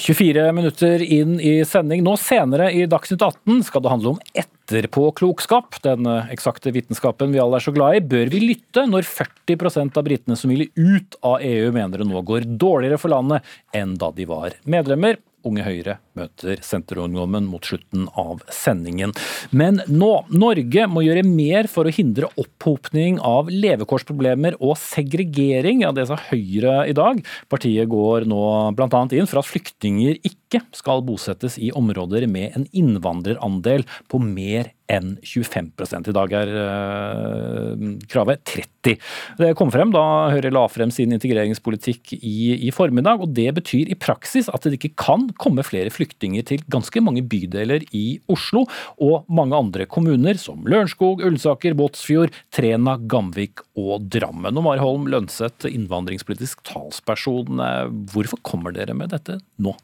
[0.04, 2.02] 24 minutter inn i sending.
[2.04, 5.78] Nå senere i Dagsnytt 18 skal det handle om etterpåklokskap.
[5.86, 8.02] Den eksakte vitenskapen vi alle er så glad i.
[8.04, 12.20] Bør vi lytte når 40% av britene som vil ut av EU mener det nå
[12.20, 15.16] går dårligere for landet enn da de var medlemmer?
[15.44, 19.14] Unge Høyre møter Senterungdommen mot slutten av sendingen.
[19.52, 25.84] Men nå, Norge må gjøre mer for å hindre opphopning av levekårsproblemer og segregering.
[25.84, 27.20] Ja, det sa Høyre i dag.
[27.52, 28.44] Partiet går nå
[28.76, 29.04] bl.a.
[29.12, 35.14] inn for at flyktninger ikke skal bosettes i områder med en innvandrerandel på mer enn
[35.24, 38.96] 25 I dag er øh, kravet 30
[39.40, 43.22] Det kom frem da Høyre la frem sin integreringspolitikk i, i, formiddag.
[43.24, 47.24] og Det betyr i praksis at det ikke kan komme flere flyktninger til ganske mange
[47.24, 48.66] bydeler i Oslo
[49.00, 54.52] og mange andre kommuner, som Lørenskog, Ullensaker, Båtsfjord, Trena, Gamvik og Drammen.
[54.52, 59.74] Og Mari Holm Lønseth, innvandringspolitisk talsperson, eh, hvorfor kommer dere med dette nå?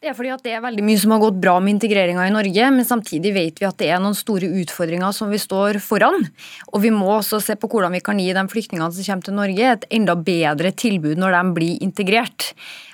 [0.00, 2.32] Det er fordi at det er veldig mye som har gått bra med integreringa i
[2.32, 6.24] Norge, men samtidig vet vi at det er noen store utfordringer som vi står foran.
[6.72, 9.36] Og vi må også se på hvordan vi kan gi de flyktningene som kommer til
[9.36, 12.48] Norge et enda bedre tilbud når de blir integrert.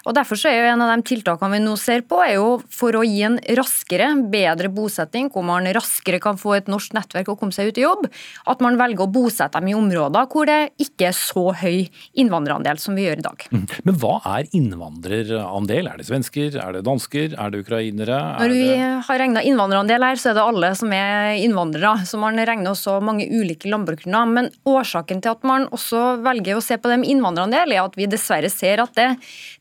[0.06, 2.60] Og Derfor så er jo en av de tiltakene vi nå ser på, er jo
[2.72, 7.32] for å gi en raskere, bedre bosetting, hvor man raskere kan få et norsk nettverk
[7.32, 8.06] og komme seg ut i jobb,
[8.46, 11.88] at man velger å bosette dem i områder hvor det ikke er så høy
[12.18, 13.46] innvandrerandel som vi gjør i dag.
[13.50, 13.64] Mm.
[13.88, 15.90] Men hva er innvandrerandel?
[15.90, 18.20] Er det svensker, er det dansker, er det ukrainere?
[18.38, 18.70] Når vi
[19.08, 22.06] har regna innvandrerandel her, så er det alle som er innvandrere.
[22.06, 24.32] Så man regner også mange ulike landbruksgrunner.
[24.38, 28.08] Men årsaken til at man også velger å se på dem innvandrerandel, er at vi
[28.10, 29.10] dessverre ser at det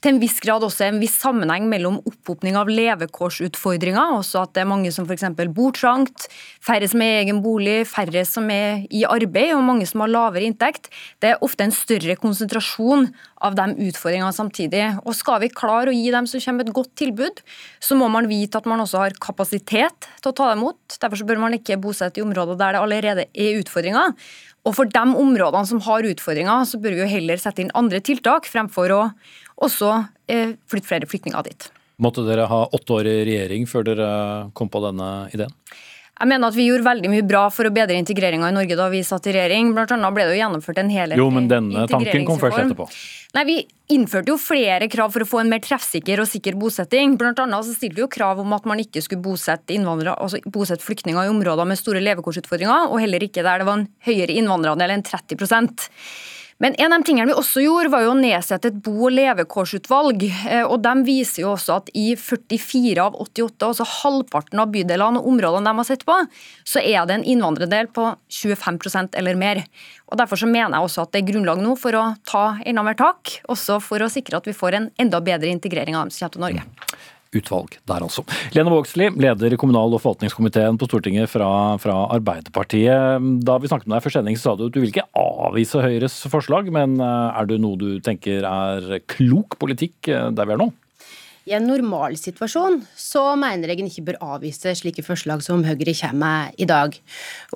[0.03, 4.55] til en viss viss grad også en viss sammenheng mellom opphopning av levekårsutfordringer, også at
[4.55, 5.23] det er mange som f.eks.
[5.55, 6.27] bor trangt,
[6.59, 10.11] færre som er i egen bolig, færre som er i arbeid og mange som har
[10.11, 10.89] lavere inntekt.
[11.23, 13.07] Det er ofte en større konsentrasjon
[13.45, 14.83] av de utfordringene samtidig.
[15.05, 17.39] Og Skal vi klare å gi dem som kommer et godt tilbud,
[17.79, 20.99] så må man vite at man også har kapasitet til å ta dem imot.
[20.99, 24.11] Derfor bør man ikke bosette i områder der det allerede er utfordringer.
[24.65, 28.01] Og For de områdene som har utfordringer, så bør vi jo heller sette inn andre
[28.01, 29.01] tiltak, fremfor å
[29.61, 29.91] også
[30.31, 31.67] eh, flytte flere flyktninger dit.
[32.01, 34.07] Måtte dere ha åtte år i regjering før dere
[34.57, 35.53] kom på denne ideen?
[36.15, 38.85] Jeg mener at vi gjorde veldig mye bra for å bedre integreringa i Norge da
[38.91, 39.73] vi satt i regjering.
[39.75, 42.87] Blant annet ble det jo gjennomført en helhetlig Jo, men denne tanken kom først etterpå.
[43.35, 43.55] Nei, Vi
[43.91, 47.17] innførte jo flere krav for å få en mer treffsikker og sikker bosetting.
[47.19, 50.85] Blant annet så stilte vi jo krav om at man ikke skulle bosette, altså bosette
[50.85, 54.95] flyktninger i områder med store levekårsutfordringer, og heller ikke der det var en høyere innvandrerandel
[54.95, 55.35] enn 30
[56.63, 59.11] men en av de tingene vi også gjorde, var jo å nedsette et bo- og
[59.11, 60.23] levekårsutvalg.
[60.23, 65.19] Eh, og De viser jo også at i 44 av 88, altså halvparten av bydelene
[65.19, 66.15] og områdene de har sett på,
[66.63, 69.65] så er det en innvandrerdel på 25% eller mer.
[70.07, 72.85] Og Derfor så mener jeg også at det er grunnlag nå for å ta enda
[72.87, 76.15] mer tak, også for å sikre at vi får en enda bedre integrering av dem
[76.15, 78.25] som kommer til Norge utvalg der, altså.
[78.55, 81.49] Lene Vågslid, leder kommunal- og forvaltningskomiteen på Stortinget fra,
[81.81, 83.27] fra, Arbeiderpartiet.
[83.45, 86.17] Da vi snakket med deg før sending, sa du at du vil ikke avvise Høyres
[86.31, 90.63] forslag, men eh, er det noe du tenker er klok politikk eh, der vi er
[90.65, 90.71] nå?
[91.45, 96.17] I en normalsituasjon så mener jeg en ikke bør avvise slike forslag som Høyre kommer
[96.17, 96.95] med i dag.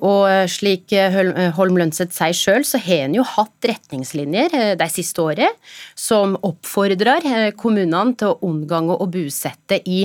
[0.06, 4.54] Og eh, slik eh, eh, Holm Lønseth sier sjøl, så har en jo hatt retningslinjer
[4.78, 5.58] de siste året
[5.98, 10.04] som oppfordrer kommunene til å unngå å bosette i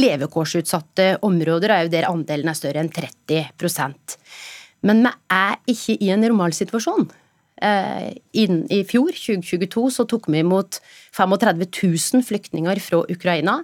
[0.00, 4.16] levekårsutsatte områder, og òg der andelen er større enn 30%
[4.88, 7.10] Men vi er ikke i en normalsituasjon.
[7.62, 10.80] Eh, I fjor, 2022, så tok vi imot
[11.16, 13.62] 35 000 flyktninger fra Ukraina.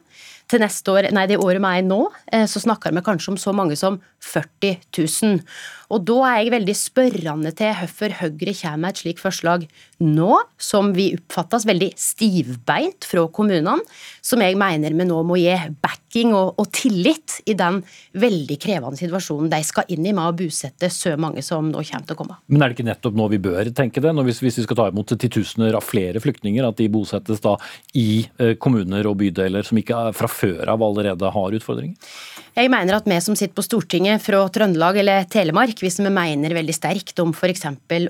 [0.48, 2.00] Til neste år, nei det året vi er i nå,
[2.32, 5.44] eh, så snakker vi kanskje om så mange som 40 000.
[5.92, 9.66] Og da er jeg veldig spørrende til hvorfor Høyre kommer med et slikt forslag
[10.02, 13.76] nå, som vi oppfattes veldig stivbeint fra kommunene,
[14.24, 15.52] som jeg mener vi nå må gi
[15.84, 17.82] backing og, og, tillit i den
[18.18, 22.08] veldig krevende situasjonen de skal inn i med å bosette så mange som nå kommer
[22.08, 22.38] til å komme.
[22.48, 24.88] Men er det ikke nettopp nå vi bør tenke det, hvis, hvis vi skal ta
[24.92, 27.58] imot titusener av flere flyktninger, at de bosettes da
[27.98, 32.16] i eh, kommuner og bydeler som ikke fra før av allerede har utfordringer?
[32.52, 36.54] Jeg mener at vi som sitter på Stortinget fra Trøndelag eller Telemark, hvis vi mener
[36.54, 37.66] veldig sterkt om f.eks.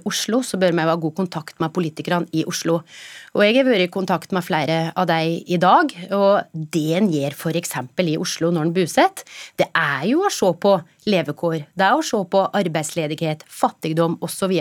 [0.08, 2.80] Oslo, så bør vi ha god kontakt med politikerne i Oslo.
[3.32, 7.10] Og jeg har vært i kontakt med flere av dem i dag, og det en
[7.12, 7.76] gjør f.eks.
[8.04, 9.24] i Oslo når en bosetter,
[9.58, 10.76] det er jo å se på
[11.08, 14.52] levekår, det er å se på arbeidsledighet, fattigdom osv.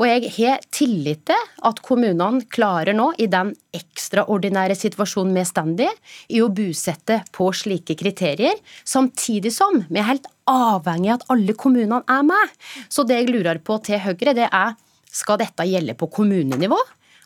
[0.00, 5.82] Og jeg har tillit til at kommunene klarer nå, i den ekstraordinære situasjonen vi står
[5.84, 5.88] i,
[6.36, 8.56] i å bosette på slike kriterier,
[8.88, 12.56] samtidig som vi er helt avhengig av at alle kommunene er med.
[12.88, 14.72] Så det jeg lurer på til Høyre, det er
[15.10, 16.78] skal dette gjelde på kommunenivå?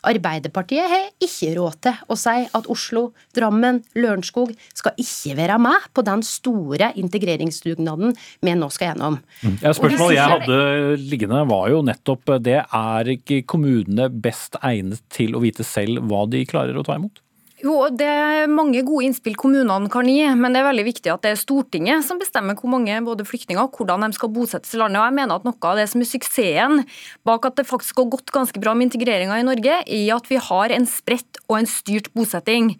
[0.07, 5.89] Arbeiderpartiet har ikke råd til å si at Oslo, Drammen, Lørenskog skal ikke være med
[5.95, 8.15] på den store integreringsdugnaden
[8.45, 9.19] vi nå skal gjennom.
[9.41, 9.59] Mm.
[9.63, 10.61] Ja, spørsmålet jeg hadde
[11.01, 12.61] liggende var jo nettopp det.
[12.65, 17.24] Er ikke kommunene best egnet til å vite selv hva de klarer å ta imot?
[17.65, 21.23] Jo, Det er mange gode innspill kommunene kan gi, men det er veldig viktig at
[21.23, 24.77] det er Stortinget som bestemmer hvor mange både flyktninger og hvordan de skal bosettes i
[24.77, 24.99] landet.
[25.01, 26.83] Og jeg mener at Noe av det som er suksessen
[27.25, 30.37] bak at det faktisk har gått ganske bra med integreringa i Norge, er at vi
[30.37, 32.75] har en spredt og en styrt bosetting.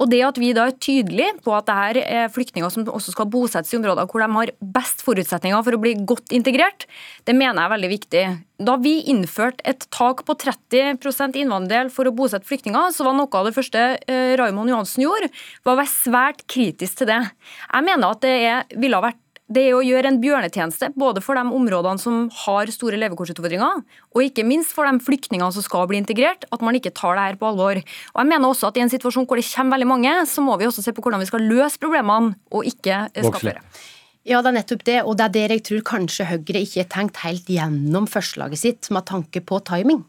[0.00, 3.28] Og det at vi da er tydelige på at dette er flyktninger som også skal
[3.28, 6.88] bosettes i områder hvor de har best forutsetninger for å bli godt integrert,
[7.28, 8.24] det mener jeg er veldig viktig.
[8.60, 13.40] Da vi innførte et tak på 30% innvandrerdel for å bosette flyktninger, så var noe
[13.40, 15.30] av det første eh, Raymond Johansen gjorde,
[15.64, 17.22] var å være svært kritisk til det.
[17.64, 19.20] Jeg mener at det er, ville ha vært
[19.50, 23.80] det er å gjøre en bjørnetjeneste både for de områdene som har store levekårsutfordringer,
[24.14, 27.24] og ikke minst for de flyktningene som skal bli integrert, at man ikke tar det
[27.24, 27.80] her på alvor.
[27.80, 30.54] Og jeg mener også at I en situasjon hvor det kommer veldig mange, så må
[30.60, 33.64] vi også se på hvordan vi skal løse problemene, og ikke skape flere.
[34.30, 36.90] Ja, det er nettopp det, og det er der jeg tror kanskje Høyre ikke har
[36.92, 40.04] tenkt helt gjennom forslaget sitt med tanke på timing.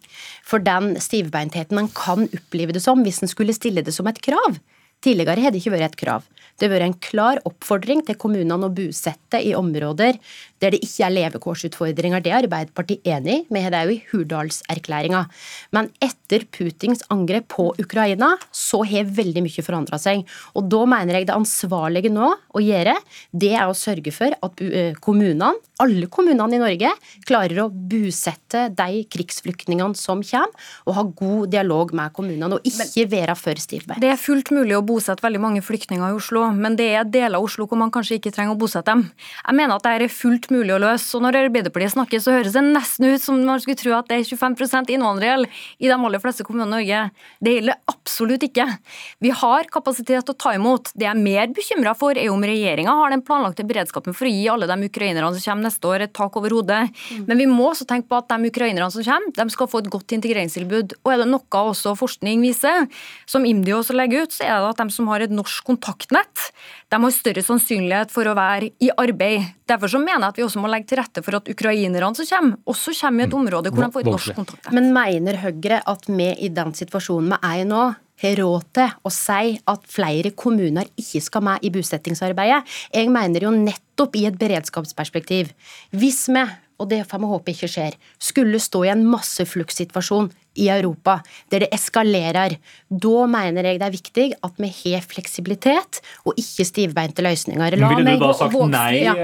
[0.45, 4.21] For den stivbeintheten en kan oppleve det som hvis en skulle stille det som et
[4.21, 4.59] krav.
[5.01, 6.27] Tidligere har det ikke vært et krav.
[6.61, 10.19] Det har vært en klar oppfordring til kommunene å bosette i områder
[10.61, 12.21] der det ikke er levekårsutfordringer.
[12.21, 15.23] Det er Arbeiderpartiet enig i, vi har det òg i Hurdalserklæringa.
[15.73, 20.21] Men etter Putins angrep på Ukraina, så har veldig mye forandra seg.
[20.53, 22.93] Og da mener jeg det ansvarlige nå å gjøre,
[23.33, 26.93] det er å sørge for at eh, kommunene, alle kommunene i Norge,
[27.25, 30.53] klarer å bosette de krigsflyktningene som kommer,
[30.85, 34.01] og ha god dialog med kommunene, og ikke være for stivbeint.
[34.03, 37.39] Det er fullt mulig å bosette veldig mange flyktninger i Oslo, men det er deler
[37.39, 39.05] av Oslo hvor man kanskje ikke trenger å bosette dem.
[39.41, 41.09] Jeg mener at det er fullt mulig å løse.
[41.17, 44.19] og Når Arbeiderpartiet snakker, så høres det nesten ut som man skulle tro at det
[44.19, 45.49] er 25% innvandrergjeld
[45.79, 47.27] i de aller fleste kommunene i Norge.
[47.41, 48.67] Det gjelder absolutt ikke.
[49.23, 50.91] Vi har kapasitet til å ta imot.
[50.95, 54.31] Det jeg er mer bekymra for, er om regjeringa har den planlagte beredskapen for å
[54.31, 56.83] gi alle de ukrainerne som kommer neste år, et tak over hodet.
[57.11, 57.25] Mm.
[57.29, 59.91] Men vi må også tenke på at de ukrainerne som kommer, de skal få et
[59.93, 60.97] godt integreringstilbud.
[61.01, 62.87] Og er det noe også forskning viser,
[63.29, 66.51] som IMDi også legger ut, så er det at de som har et norsk kontaktnett,
[66.91, 69.47] de har større sannsynlighet for å være i arbeid.
[69.69, 72.27] Derfor så mener jeg at vi også må legge til rette for at ukrainerne som
[72.27, 74.73] kommer, også kommer i et område hvor de får et norsk kontaktnett.
[74.75, 77.83] Men mener Høyre at vi i den situasjonen vi er i nå,
[78.21, 82.67] har råd til å si at flere kommuner ikke skal med i bosettingsarbeidet?
[82.93, 85.49] Jeg mener jo nettopp i et beredskapsperspektiv.
[85.89, 86.45] Hvis vi
[86.81, 91.19] og det får vi håpe ikke skjer, skulle stå i en massefluktsituasjon i Europa,
[91.51, 92.57] der det eskalerer.
[92.89, 97.77] Da mener jeg det er viktig at vi har fleksibilitet og ikke stivbeinte løsninger.
[97.79, 99.15] La Ville du da sagt nei, ja,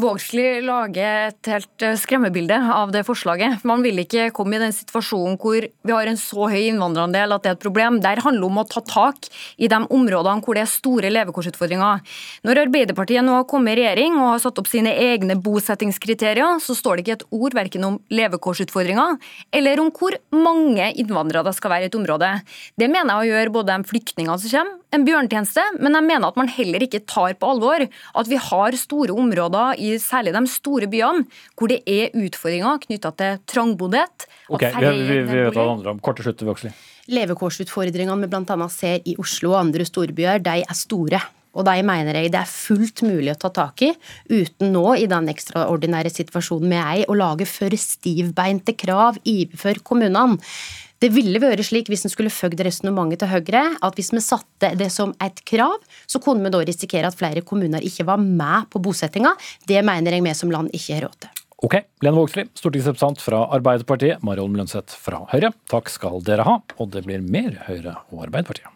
[0.00, 3.64] Vågslid lager et helt eh, skremmebilde av det forslaget.
[3.66, 7.44] Man vil ikke komme i den situasjonen hvor vi har en så høy innvandrerandel at
[7.44, 7.98] det er et problem.
[8.04, 12.04] Der handler det om å ta tak i de områdene hvor det er store levekårsutfordringer.
[12.46, 16.76] Når Arbeiderpartiet nå har kommet i regjering og har satt opp sine egne bosettingskriterier, så
[16.78, 19.18] står det ikke et ord verken om levekårsutfordringer
[19.56, 22.28] eller om hvor mange mange innvandrere skal være i et område.
[22.78, 26.32] Det mener jeg å gjøre både de flyktningene som kommer, en bjørntjeneste, men jeg mener
[26.32, 30.42] at man heller ikke tar på alvor at vi har store områder, i særlig de
[30.50, 34.26] store byene, hvor det er utfordringer knytta til trangboddhet.
[34.50, 36.00] Ok, vi, vi, vi, vet hva det handler om.
[36.02, 36.86] Kort til slutt, Vågslid.
[37.10, 38.70] Levekårsutfordringene vi bl.a.
[38.70, 41.22] ser i Oslo og andre storbyer, de er store.
[41.56, 43.90] Og de mener jeg det er fullt mulig å ta tak i,
[44.30, 49.82] uten nå, i den ekstraordinære situasjonen vi er i, å lage for stivbeinte krav overfor
[49.86, 50.38] kommunene.
[51.00, 54.74] Det ville vært slik hvis en skulle følge resonnementet til Høyre, at hvis vi satte
[54.76, 58.68] det som et krav, så kunne vi da risikere at flere kommuner ikke var med
[58.68, 59.32] på bosettinga.
[59.64, 61.38] Det mener jeg vi som land ikke har råd til.
[61.64, 65.52] Ok, Lene Vågslid, stortingsrepresentant fra Arbeiderpartiet, Mariholm Lønseth fra Høyre.
[65.72, 68.68] Takk skal dere ha, og det blir mer Høyre og Arbeiderpartiet.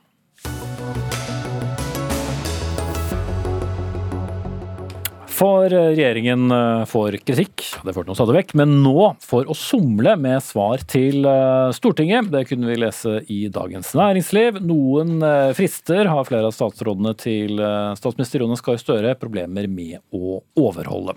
[5.34, 9.56] For eh, regjeringen eh, får kritikk, det får den stadig vekk, men nå for å
[9.58, 12.30] somle med svar til eh, Stortinget.
[12.30, 14.60] Det kunne vi lese i Dagens Næringsliv.
[14.62, 15.18] Noen
[15.58, 17.58] frister har flere av statsrådene til
[17.98, 21.16] statsminister Jonas Gahr Støre problemer med å overholde.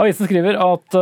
[0.00, 0.94] Avisen skriver at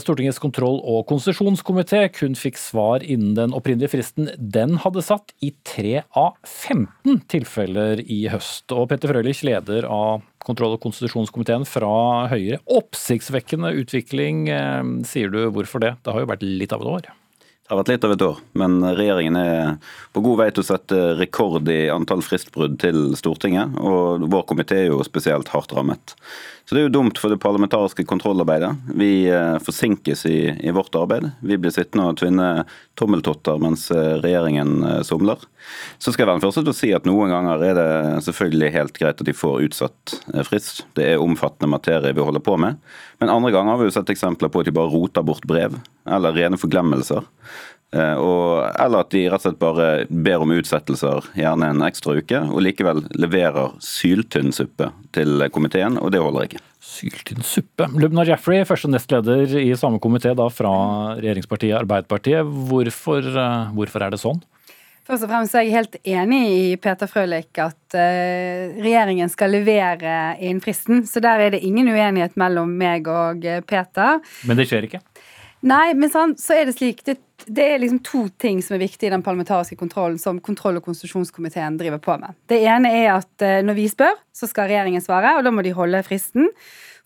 [0.00, 5.50] Stortingets kontroll- og konsesjonskomité kun fikk svar innen den opprinnelige fristen den hadde satt i
[5.66, 8.72] tre av 15 tilfeller i høst.
[8.72, 12.62] Og Petter Frølich, leder av kontroll- og konstitusjonskomiteen fra Høyre.
[12.64, 15.50] Oppsiktsvekkende utvikling, eh, sier du.
[15.50, 15.96] Hvorfor det?
[16.02, 17.12] Det har jo vært litt av et år?
[17.66, 19.70] Det har vært litt av et år, men regjeringen er
[20.14, 23.74] på god vei til å sette rekord i antall fristbrudd til Stortinget.
[23.82, 26.14] Og vår komité er jo spesielt hardt rammet.
[26.66, 28.72] Så det er jo dumt for det parlamentariske kontrollarbeidet.
[28.98, 31.28] Vi eh, forsinkes i, i vårt arbeid.
[31.46, 32.64] Vi blir sittende og tvinne
[32.98, 35.42] tommeltotter mens eh, regjeringen eh, somler.
[36.02, 38.72] Så skal jeg være den første til å si at noen ganger er det selvfølgelig
[38.74, 40.82] helt greit at de får utsatt frist.
[40.98, 42.82] Det er omfattende materie vi holder på med.
[43.22, 45.78] Men andre ganger har vi jo sett eksempler på at de bare roter bort brev,
[46.02, 47.30] eller rene forglemmelser.
[47.94, 52.16] Eh, og, eller at de rett og slett bare ber om utsettelser, gjerne en ekstra
[52.18, 56.64] uke, og likevel leverer syltynn suppe til komiteen, og det holder ikke.
[56.82, 57.88] Syltynn suppe.
[57.94, 60.74] Lubna Jaffrey, første nestleder i samme komité fra
[61.20, 62.50] regjeringspartiet Arbeiderpartiet.
[62.68, 64.42] Hvorfor, eh, hvorfor er det sånn?
[65.06, 70.34] Først og fremst er jeg helt enig i Peter Frølich at uh, regjeringen skal levere
[70.42, 71.04] innen fristen.
[71.06, 74.18] Så der er det ingen uenighet mellom meg og Peter.
[74.50, 74.98] Men det skjer ikke?
[75.64, 77.00] Nei, men sånn, så er det slik.
[77.06, 80.78] Det, det, er liksom to ting som er viktig i den parlamentariske kontrollen som kontroll-
[80.80, 82.36] og konstitusjonskomiteen driver på med.
[82.50, 85.64] Det ene er at eh, når vi spør, så skal regjeringen svare, og da må
[85.64, 86.50] de holde fristen.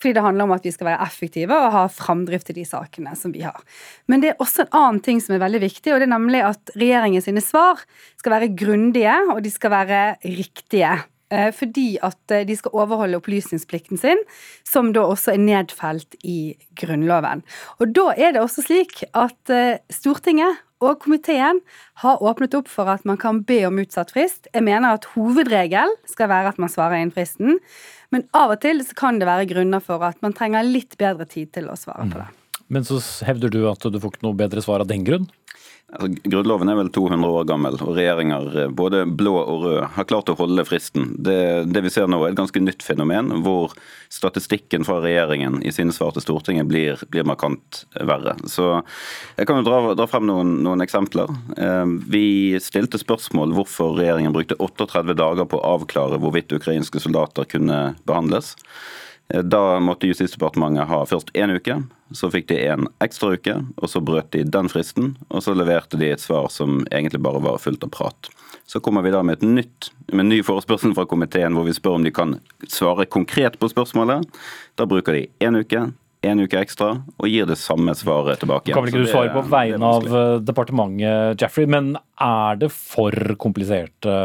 [0.00, 3.12] Fordi det handler om at vi skal være effektive og ha framdrift i de sakene
[3.20, 3.60] som vi har.
[4.08, 6.40] Men det er også en annen ting som er veldig viktig, og det er nemlig
[6.46, 7.82] at regjeringen sine svar
[8.20, 10.94] skal være grundige, og de skal være riktige.
[11.30, 14.18] Eh, fordi at eh, de skal overholde opplysningsplikten sin,
[14.66, 17.44] som da også er nedfelt i Grunnloven.
[17.78, 21.60] Og da er det også slik at eh, Stortinget og komiteen
[22.02, 24.48] har åpnet opp for at man kan be om utsatt frist.
[24.50, 27.60] Jeg mener at hovedregel skal være at man svarer innen fristen,
[28.10, 31.28] men av og til så kan det være grunner for at man trenger litt bedre
[31.30, 32.30] tid til å svare på det.
[32.70, 35.26] Men så hevder du at du får ikke noe bedre svar av den grunn?
[35.90, 40.06] Altså, grunnloven er vel 200 år gammel, og regjeringer, eh, både blå og rød, har
[40.06, 41.08] klart å holde fristen.
[41.18, 43.74] Det, det, vi ser nå er et ganske nytt fenomen, hvor
[44.12, 48.36] statistikken fra regjeringen i sine svar til Stortinget blir, blir markant verre.
[48.46, 48.70] Så
[49.36, 51.34] Jeg kan jo dra, dra frem noen, noen, eksempler.
[51.58, 52.24] Eh, vi
[52.62, 58.54] stilte spørsmål hvorfor regjeringen brukte 38 dager på å avklare hvorvidt ukrainske soldater kunne behandles.
[59.30, 61.80] Eh, da måtte Justisdepartementet ha først én uke,
[62.12, 66.00] så fikk de en ekstra uke, og så brøt de den fristen, og så leverte
[66.00, 68.30] de et svar som egentlig bare var fullt av prat.
[68.66, 71.74] Så kommer vi da med, et nytt, med en ny forespørsel fra komiteen hvor vi
[71.74, 72.36] spør om de kan
[72.70, 74.26] svare konkret på spørsmålet.
[74.78, 75.88] Da bruker de én uke,
[76.26, 78.72] en uke ekstra og gir det samme svaret tilbake.
[78.74, 83.14] Kan vel ikke du svare på vegne av eh, departementet, Jeffrey, men er det for
[83.40, 84.16] kompliserte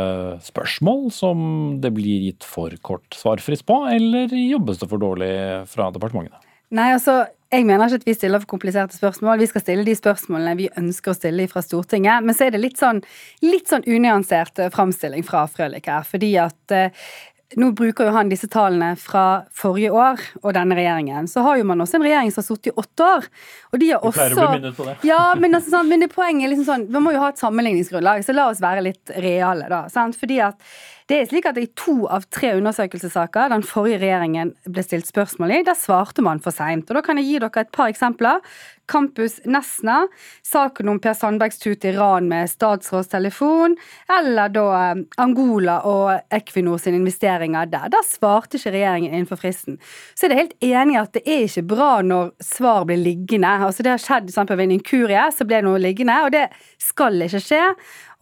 [0.44, 1.46] spørsmål som
[1.84, 5.32] det blir gitt for kort svarfrist på, eller jobbes det for dårlig
[5.72, 6.42] fra departementene?
[6.76, 7.22] Nei, altså,
[7.54, 9.40] jeg mener ikke at vi stiller for kompliserte spørsmål.
[9.40, 12.26] Vi skal stille de spørsmålene vi ønsker å stille fra Stortinget.
[12.26, 13.00] Men så er det litt sånn,
[13.46, 16.04] litt sånn unyansert framstilling fra Frølich her.
[16.10, 17.06] Fordi at eh,
[17.54, 21.28] nå bruker jo han disse tallene fra forrige år og denne regjeringen.
[21.30, 23.28] Så har jo man også en regjering som har sittet i åtte år.
[23.72, 24.96] Og de har også pleier å bli minnet på det.
[25.06, 27.42] Ja, men, altså, sånn, men det poenget er liksom sånn Man må jo ha et
[27.42, 29.86] sammenligningsgrunnlag, så la oss være litt reale, da.
[29.94, 30.18] Sant?
[30.20, 30.58] Fordi at
[31.06, 35.52] det er slik at I to av tre undersøkelsessaker den forrige regjeringen ble stilt spørsmål
[35.54, 36.90] i, der svarte man for seint.
[36.90, 38.42] Da kan jeg gi dere et par eksempler.
[38.90, 40.04] Campus Nesna,
[40.46, 43.74] saken om Per Sandbergs tur til Iran med statsrådstelefon,
[44.18, 47.90] eller da eh, Angola og Equinor sine investeringer der.
[47.94, 49.78] Der svarte ikke regjeringen innenfor fristen.
[50.14, 53.54] Så er det helt enig at det er ikke bra når svar blir liggende.
[53.68, 56.48] Altså Det har skjedd eksempel ved en inkurie, så ble noe liggende, og det
[56.82, 57.62] skal ikke skje.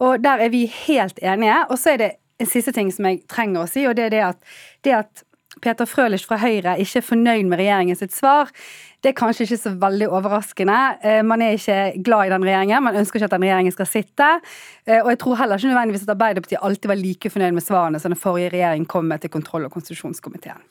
[0.04, 1.60] Og der er vi helt enige.
[1.68, 4.14] Og så er det en siste ting som jeg trenger å si, og det er
[4.14, 4.54] det at,
[4.86, 5.24] det at
[5.62, 8.50] Peter Frølich fra Høyre ikke er fornøyd med regjeringens svar,
[9.04, 10.76] det er kanskje ikke så veldig overraskende.
[11.04, 13.88] Eh, man er ikke glad i den regjeringen, man ønsker ikke at den regjeringen skal
[13.90, 14.28] sitte.
[14.86, 18.00] Eh, og jeg tror heller ikke nødvendigvis at Arbeiderpartiet alltid var like fornøyd med svarene
[18.00, 20.64] som den forrige regjeringen kom med til kontroll- og konstitusjonskomiteen.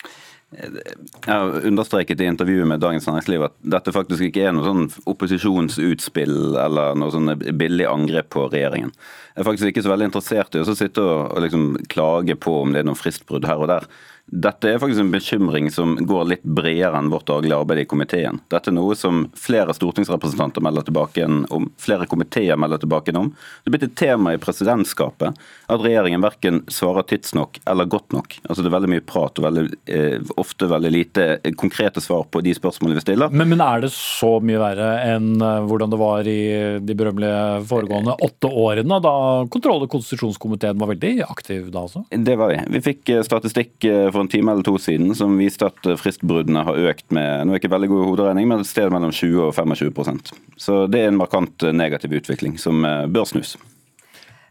[0.54, 4.90] Jeg har understreket i intervjuet med Dagens Næringsliv at dette faktisk ikke er noe sånn
[5.10, 8.94] opposisjonsutspill eller noe sånn billig angrep på regjeringen.
[9.34, 12.74] Jeg er faktisk ikke så veldig interessert i å sitte og, liksom klage på om
[12.74, 13.90] det er noen fristbrudd her og der.
[14.32, 18.40] Dette er faktisk en bekymring som går litt bredere enn vårt daglige arbeid i komiteen.
[18.50, 23.34] Dette er noe som flere stortingsrepresentanter melder tilbake om, flere komiteer melder tilbake om.
[23.34, 28.38] Det er blitt et tema i presidentskapet at regjeringen verken svarer tidsnok eller godt nok.
[28.48, 31.28] Altså Det er veldig mye prat og veldig, eh, ofte veldig lite
[31.60, 33.30] konkrete svar på de spørsmålene vi stiller.
[33.30, 36.40] Men, men, er det så mye verre enn eh, hvordan det var i
[36.80, 39.14] de berømmelige foregående åtte årene, da
[39.52, 42.08] kontroll- og konstitusjonskomiteen var veldig aktiv da også?
[42.08, 42.62] Det var vi.
[42.80, 46.64] Vi fikk eh, statistikk eh, for en time eller to siden som viste at fristbruddene
[46.68, 49.53] har økt med nå er ikke veldig god hoderegning, men et sted mellom 20 og
[49.57, 53.57] 25% Så det er en markant negativ utvikling som eh, bør snus.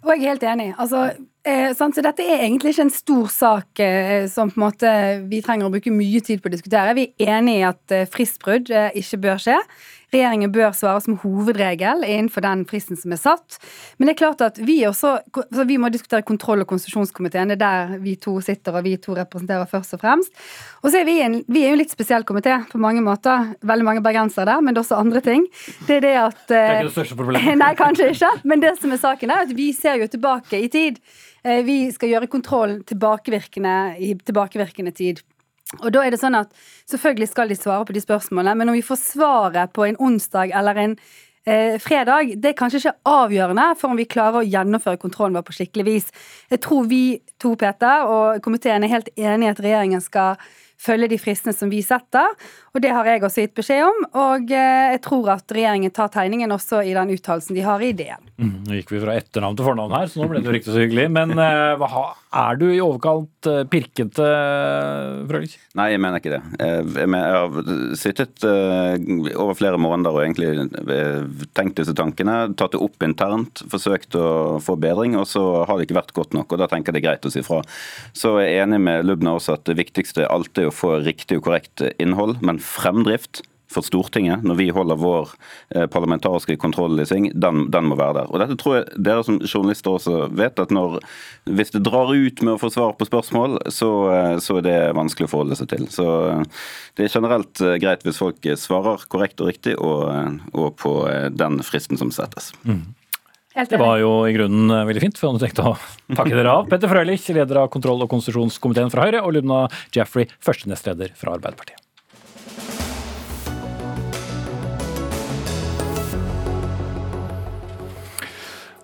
[0.02, 0.68] Og jeg er helt enig.
[0.82, 1.02] Altså,
[1.46, 4.92] eh, så dette er egentlig ikke en stor sak eh, som på en måte
[5.30, 6.96] vi trenger å bruke mye tid på å diskutere.
[6.98, 9.58] Vi er enig i at eh, fristbrudd eh, ikke bør skje.
[10.12, 13.56] Regjeringen bør svare som hovedregel innenfor den fristen som er satt.
[13.96, 17.48] Men det er klart at vi også så vi må diskutere kontroll- og konstitusjonskomiteen.
[17.48, 20.36] Det er der vi to sitter, og vi to representerer først og fremst.
[20.82, 23.54] Og så er vi en, vi er jo en litt spesiell komité på mange måter.
[23.64, 25.48] Veldig mange bergensere der, men det er også andre ting.
[25.88, 27.58] Det er det at Det er ikke det største problemet.
[27.64, 28.32] Nei, kanskje ikke.
[28.44, 31.00] Men det som er saken, er at vi ser jo tilbake i tid.
[31.42, 35.24] Eh, vi skal gjøre kontroll tilbakevirkende, i tilbakevirkende tid.
[35.80, 36.52] Og da er det sånn at
[36.92, 40.50] Selvfølgelig skal de svare på de spørsmålene, men om vi får svaret på en onsdag
[40.58, 40.96] eller en
[41.46, 45.46] eh, fredag, det er kanskje ikke avgjørende for om vi klarer å gjennomføre kontrollen vår
[45.46, 46.10] på skikkelig vis.
[46.52, 47.04] Jeg tror vi
[47.40, 50.42] to, Peter, og komiteen er helt enig i at regjeringen skal
[50.82, 52.34] følge de fristene som vi setter.
[52.74, 54.02] Og det har jeg også gitt beskjed om.
[54.24, 57.92] Og eh, jeg tror at regjeringen tar tegningen også i den uttalelsen de har i
[57.94, 58.32] ideen.
[58.42, 60.82] Mm, nå gikk vi fra etternavn til fornavn her, så nå ble det riktig så
[60.82, 61.08] hyggelig.
[61.14, 61.78] Men uh,
[62.32, 64.26] er du i overkant uh, pirkete,
[65.28, 65.56] Frølich?
[65.78, 66.40] Nei, jeg mener ikke det.
[66.58, 67.58] Jeg, har
[67.98, 74.58] sittet over flere måneder og egentlig tenkt disse tankene, tatt det opp internt, forsøkt å
[74.62, 76.52] få bedring, og så har det ikke vært godt nok.
[76.52, 77.62] og Da tenker jeg det er greit å si fra.
[78.16, 81.40] Så jeg er enig med Lubna også at det viktigste alltid er å få riktig
[81.40, 82.40] og korrekt innhold.
[82.42, 83.42] men fremdrift
[83.72, 85.32] for Stortinget, når vi holder vår
[85.74, 88.30] eh, parlamentariske kontroll i sving, den, den, må være der.
[88.30, 91.00] Og dette tror jeg dere som journalister også vet, at når,
[91.50, 94.78] hvis det drar ut med å få svar på spørsmål, så, eh, så er det
[94.98, 95.86] vanskelig å forholde seg til.
[95.92, 96.64] Så eh,
[96.98, 100.96] det er generelt greit hvis folk svarer korrekt og riktig, og, og på
[101.32, 102.52] den fristen som settes.
[102.68, 102.92] Mm.
[103.52, 106.70] Det var jo i grunnen veldig fint, for jeg hadde tenkt å takke dere av.
[106.70, 111.36] Petter Frølich, leder av kontroll- og konstitusjonskomiteen fra Høyre, og Lubna Jaffrey, første nestleder fra
[111.36, 111.81] Arbeiderpartiet.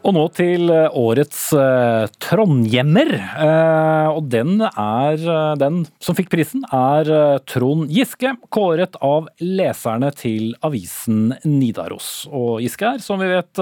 [0.06, 3.10] Og nå til eh, årets eh, Trondhjemmer.
[3.18, 5.24] Eh, og den er
[5.58, 7.08] Den som fikk prisen, er
[7.48, 12.28] Trond Giske, kåret av leserne til avisen Nidaros.
[12.30, 13.60] Og Giske er, som vi vet,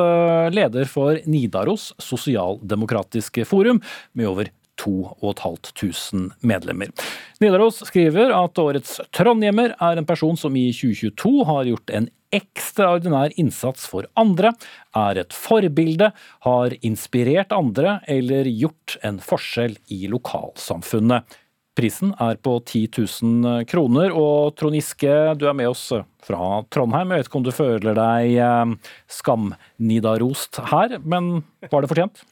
[0.53, 3.81] leder for Nidaros sosialdemokratiske forum,
[4.17, 6.93] med over 2500 medlemmer.
[7.41, 13.35] Nidaros skriver at årets trondhjemmer er en person som i 2022 har gjort en ekstraordinær
[13.41, 14.53] innsats for andre,
[14.97, 16.11] er et forbilde,
[16.47, 21.39] har inspirert andre eller gjort en forskjell i lokalsamfunnet.
[21.77, 25.91] Prisen er på 10 000 kroner, og Trond Giske, du er med oss
[26.25, 27.13] fra Trondheim.
[27.13, 28.79] Jeg vet ikke om du føler deg
[29.13, 32.25] skam-nidarost her, men var det fortjent?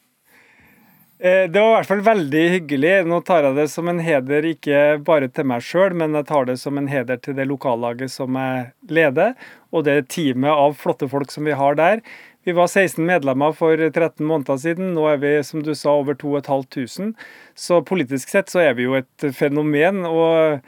[1.24, 2.90] Eh, det var i hvert fall veldig hyggelig.
[3.08, 6.44] Nå tar jeg det som en heder ikke bare til meg sjøl, men jeg tar
[6.50, 9.32] det som en heder til det lokallaget som jeg leder,
[9.72, 12.02] og det teamet av flotte folk som vi har der.
[12.44, 14.92] Vi var 16 medlemmer for 13 måneder siden.
[14.98, 17.14] Nå er vi som du sa, over 2500.
[17.56, 20.04] Så politisk sett så er vi jo et fenomen.
[20.04, 20.60] og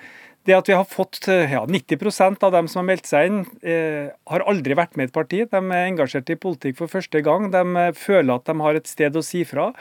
[0.47, 4.12] det at vi har fått ja, 90% av dem som har meldt seg inn, eh,
[4.30, 5.40] har aldri vært med i et parti.
[5.51, 7.51] De er engasjert i politikk for første gang.
[7.55, 9.72] De føler at de har et sted å si fra.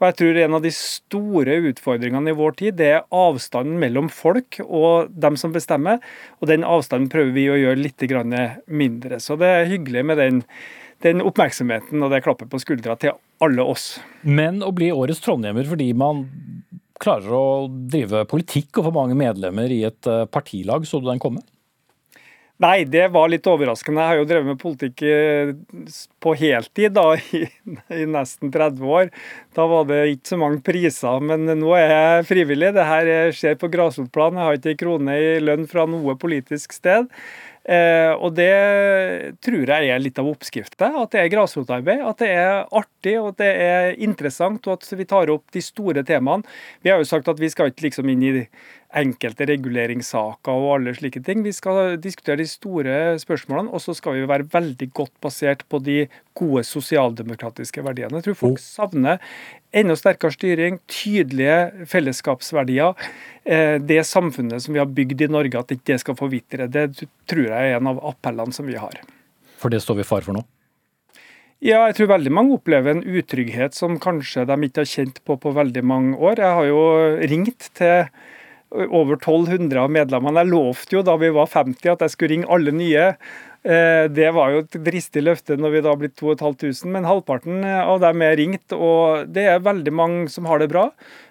[0.00, 4.08] Og jeg tror en av de store utfordringene i vår tid, det er avstanden mellom
[4.08, 6.00] folk og dem som bestemmer.
[6.40, 8.04] Og den avstanden prøver vi å gjøre litt
[8.66, 9.20] mindre.
[9.20, 10.40] Så det er hyggelig med den,
[11.04, 13.12] den oppmerksomheten og det klappet på skuldra til
[13.44, 14.00] alle oss.
[14.24, 16.24] Men å bli årets trondhjemmer fordi man
[17.00, 21.22] klarer å drive politikk og få mange medlemmer i et eh, partilag, så du den
[21.22, 21.42] komme?
[22.60, 24.02] Nei, det var litt overraskende.
[24.02, 25.52] Jeg har jo drevet med politikk eh,
[26.20, 27.06] på heltid da,
[27.38, 27.46] i,
[27.96, 29.08] i, nesten 30 år.
[29.56, 32.74] Da var det ikke så mange priser, men nå er jeg frivillig.
[32.76, 34.36] Det her skjer på grasrotplan.
[34.36, 37.08] Jeg har ikke en krone i lønn fra noe politisk sted.
[37.68, 40.96] Eh, og det tror jeg er litt av oppskriften.
[41.02, 42.02] At det er grasrotarbeid.
[42.06, 45.62] At det er artig og at det er interessant, og at vi tar opp de
[45.64, 46.46] store temaene.
[46.84, 48.34] Vi har jo sagt at vi skal ikke liksom inn i
[48.98, 51.44] enkelte reguleringssaker og alle slike ting.
[51.46, 55.78] Vi skal diskutere de store spørsmålene, og så skal vi være veldig godt basert på
[55.84, 56.00] de
[56.38, 58.18] gode sosialdemokratiske verdiene.
[58.18, 59.20] Jeg tror folk savner
[59.72, 62.94] enda sterkere styring, tydelige fellesskapsverdier.
[63.44, 66.68] Eh, det samfunnet som vi har bygd i Norge, at ikke det skal forvitre.
[66.70, 69.00] Det tror jeg er en av appellene som vi har.
[69.60, 70.44] For det står vi far for nå?
[71.60, 75.36] Ja, jeg tror veldig mange opplever en utrygghet som kanskje de ikke har kjent på
[75.36, 76.40] på veldig mange år.
[76.40, 76.84] Jeg har jo
[77.28, 78.06] ringt til
[78.70, 80.40] over 1200 av medlemmene.
[80.40, 83.10] Jeg lovte jo da vi var 50 at jeg skulle ringe alle nye.
[83.62, 88.00] Eh, det var jo et dristig løfte når vi da blitt 2500, men halvparten av
[88.02, 88.76] dem er ringt.
[88.76, 90.88] Og det er veldig mange som har det bra,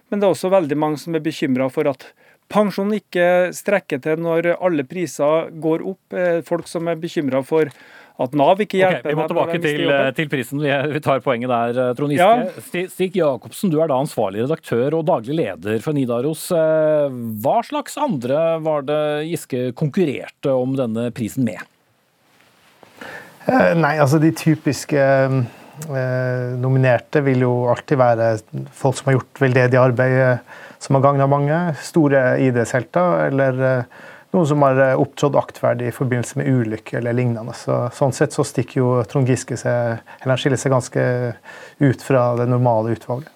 [0.10, 2.12] men det er også veldig mange som er bekymra for at
[2.50, 6.18] pensjonen ikke strekker til når alle priser går opp.
[6.18, 7.72] Eh, folk som er bekymra for
[8.20, 10.60] at Nav ikke hjelper okay, Vi må tilbake til, til, prisen.
[10.60, 12.76] Vi tar poenget der, eh, Trond Giske.
[12.76, 12.88] Ja.
[12.92, 16.50] Stig Jacobsen, du er da ansvarlig redaktør og daglig leder for Nidaros.
[16.52, 21.64] Eh, hva slags andre var det Giske konkurrerte om denne prisen med?
[23.50, 25.06] Eh, nei, altså de typiske
[26.60, 28.26] nominerte vil jo alltid være
[28.76, 30.42] folk som har gjort veldedig arbeid
[30.84, 31.60] som har gagna mange.
[31.88, 33.62] Store ID-selter eller
[34.36, 37.56] noen som har eh, opptrådt aktverdig i forbindelse med ulykke eller lignende.
[37.58, 41.06] Så, sånn sett så stikker jo Trond Giske seg, eller han skiller seg ganske
[41.82, 43.32] ut fra det normale utvalget.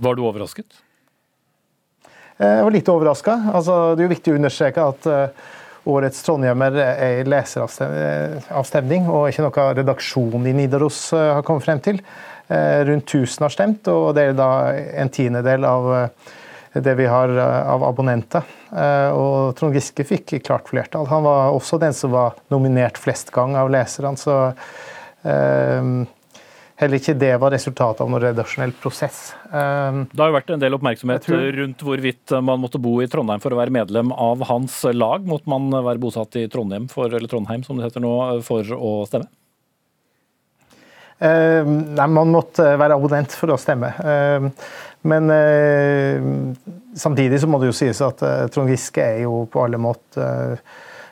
[0.00, 0.80] Var du overrasket?
[2.40, 3.36] Eh, jeg var litt overraska.
[3.52, 5.10] Altså, det er jo viktig å understreke at
[5.88, 12.02] årets trondhjemmer er i leseravstemning, og ikke noe redaksjon i Nidaros har kommet frem til.
[12.50, 14.50] Rundt 1000 har stemt, og det er da
[15.00, 15.90] en tiendedel av
[16.74, 18.46] det vi har av abonnenter.
[19.14, 21.08] Og Trond Giske fikk klart flertall.
[21.10, 24.16] Han var også den som var nominert flest gang av leserne.
[24.18, 24.52] så
[26.80, 29.34] Heller ikke det var resultatet av noen redaksjonell prosess.
[29.52, 31.50] Ehm, det har jo vært en del oppmerksomhet tror...
[31.58, 35.26] rundt hvorvidt man måtte bo i Trondheim for å være medlem av hans lag.
[35.28, 38.14] Måtte man være bosatt i Trondheim, for, eller Trondheim som det heter nå,
[38.46, 39.28] for å stemme?
[41.20, 43.92] Ehm, nei, man måtte være abonnent for å stemme.
[44.00, 44.48] Ehm,
[45.10, 45.32] men
[46.94, 50.60] samtidig så må det jo sies at eh, Trond Giske er jo på alle måter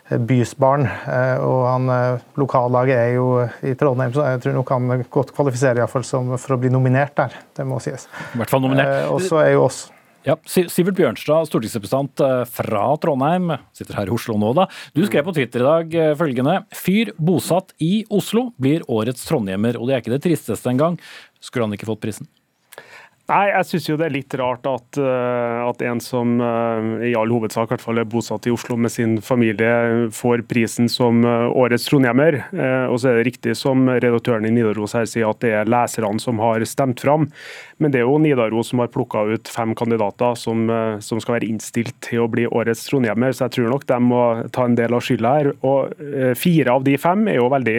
[0.09, 0.87] bysbarn.
[0.89, 3.29] barn, og han, eh, Lokallaget er jo
[3.63, 7.37] i Trondheim, så jeg tror nok han godt kvalifiserer for å bli nominert der.
[7.55, 8.09] Det må sies.
[8.35, 9.05] I hvert fall nominert.
[9.05, 9.91] Eh, og så er jo oss
[10.27, 14.67] ja, Sivert Bjørnstad, stortingsrepresentant fra Trondheim, sitter her i Oslo nå, da.
[14.93, 19.89] Du skrev på Twitter i dag følgende Fyr bosatt i Oslo blir årets trondhjemmer, og
[19.89, 20.99] det er ikke det tristeste engang.
[21.41, 22.29] Skulle han ikke fått prisen?
[23.29, 27.11] Nei, jeg syns jo det er litt rart at, eh, at en som uh, i
[27.13, 31.45] all hovedsak hvert fall er bosatt i Oslo med sin familie, får prisen som uh,
[31.53, 32.39] årets trondhjemmer.
[32.89, 36.17] Og så er det riktig som redaktøren i Nidaros her sier, at det er leserne
[36.25, 37.29] som har stemt fram.
[37.77, 40.65] Men det er jo Nidaros som har plukka ut fem kandidater som,
[41.05, 44.25] som, skal være innstilt til å bli årets trondhjemmer, så jeg tror nok de må
[44.57, 45.53] ta en del av skylda her.
[45.69, 47.79] Og fire av de fem er jo veldig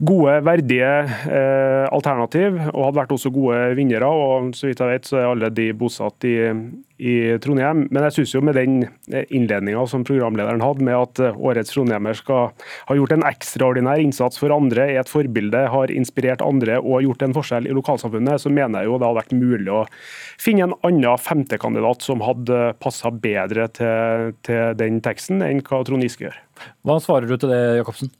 [0.00, 0.90] gode, verdige
[1.28, 4.08] eh, alternativ, og hadde vært også gode vinnere.
[4.08, 6.36] og Så vidt jeg vet, så er alle de bosatt i,
[6.96, 7.84] i Trondheim.
[7.92, 8.78] Men jeg synes jo med den
[9.12, 12.48] eh, innledninga som programlederen hadde, med at eh, årets trondheimer skal
[12.88, 17.26] ha gjort en ekstraordinær innsats for andre, er et forbilde, har inspirert andre og gjort
[17.26, 19.82] en forskjell i lokalsamfunnet, så mener jeg jo det hadde vært mulig å
[20.40, 26.08] finne en annen femtekandidat som hadde passa bedre til, til den teksten enn hva Trond
[26.08, 26.40] Giske gjør.
[26.88, 28.12] Hva svarer du til det, Jacobsen?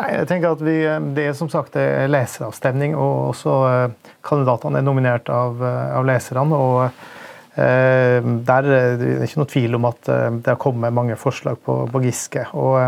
[0.00, 0.76] Nei, jeg tenker at vi,
[1.16, 6.56] Det er som sagt leseravstemning, og også eh, kandidatene er nominert av, eh, av leserne.
[6.56, 6.84] og
[7.60, 11.60] eh, der er Det ikke noe tvil om at eh, det har kommet mange forslag
[11.60, 12.46] på, på Giske.
[12.56, 12.78] og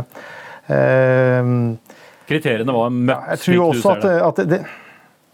[0.73, 1.53] eh,
[2.25, 4.63] Kriteriene var møtt, jeg tror også at, at det,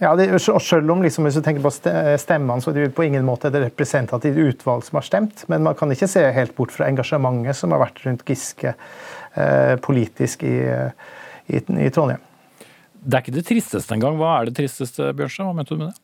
[0.01, 3.05] ja, det, og selv om liksom, Hvis du tenker på stemmene, så er det på
[3.05, 5.45] ingen måte et representativt utvalg som har stemt.
[5.53, 9.75] Men man kan ikke se helt bort fra engasjementet som har vært rundt Giske eh,
[9.85, 11.11] politisk i eh,
[11.51, 12.23] i, i Trondheim.
[13.01, 14.21] Det er ikke det tristeste engang.
[14.21, 15.49] Hva er det tristeste, Bjørnstad?
[15.49, 15.99] Hva mente du med det?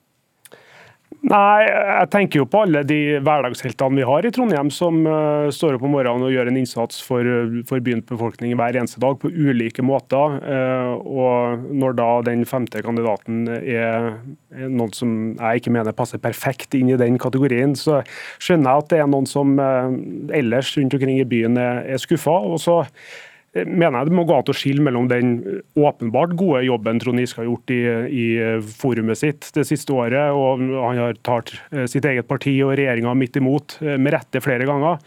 [1.27, 5.75] Nei, jeg tenker jo på alle de hverdagsheltene vi har i Trondheim, som uh, står
[5.75, 7.27] opp om morgenen og gjør en innsats for,
[7.67, 10.37] for byens befolkning hver eneste dag på ulike måter.
[10.45, 14.13] Uh, og når da den femte kandidaten er,
[14.55, 18.03] er noen som jeg ikke mener passer perfekt inn i den kategorien, så
[18.39, 19.91] skjønner jeg at det er noen som uh,
[20.37, 22.39] ellers rundt omkring i byen er, er skuffa.
[22.53, 22.83] Og så
[23.65, 25.37] mener jeg det må gå an å skille mellom den
[25.79, 27.81] åpenbart gode jobben Trond Giske har gjort i,
[28.11, 28.27] i,
[28.81, 33.15] forumet sitt det siste året, og han har tatt eh, sitt eget parti og regjeringa
[33.17, 35.01] midt imot, eh, med rette flere ganger.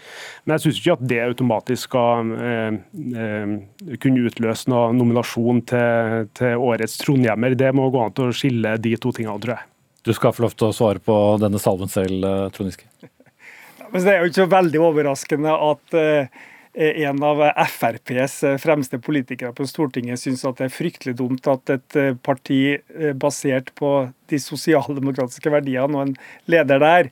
[0.46, 2.80] Men jeg syns ikke at det automatisk skal eh,
[3.24, 3.54] eh,
[4.02, 7.58] kunne utløse noen nominasjon til, til årets trondhjemmer.
[7.60, 9.70] Det må gå an å skille de to tingene, tror jeg.
[10.08, 12.24] Du skal få lov til å svare på denne salven selv,
[12.56, 12.90] Trond Giske.
[13.90, 16.28] Det er jo ikke så veldig overraskende at Eh,
[16.80, 21.74] en av FrPs eh, fremste politikere på Stortinget syns at det er fryktelig dumt at
[21.74, 22.62] et eh, parti
[23.20, 23.92] basert på
[24.32, 26.16] de sosialdemokratiske verdiene og en
[26.50, 27.12] leder der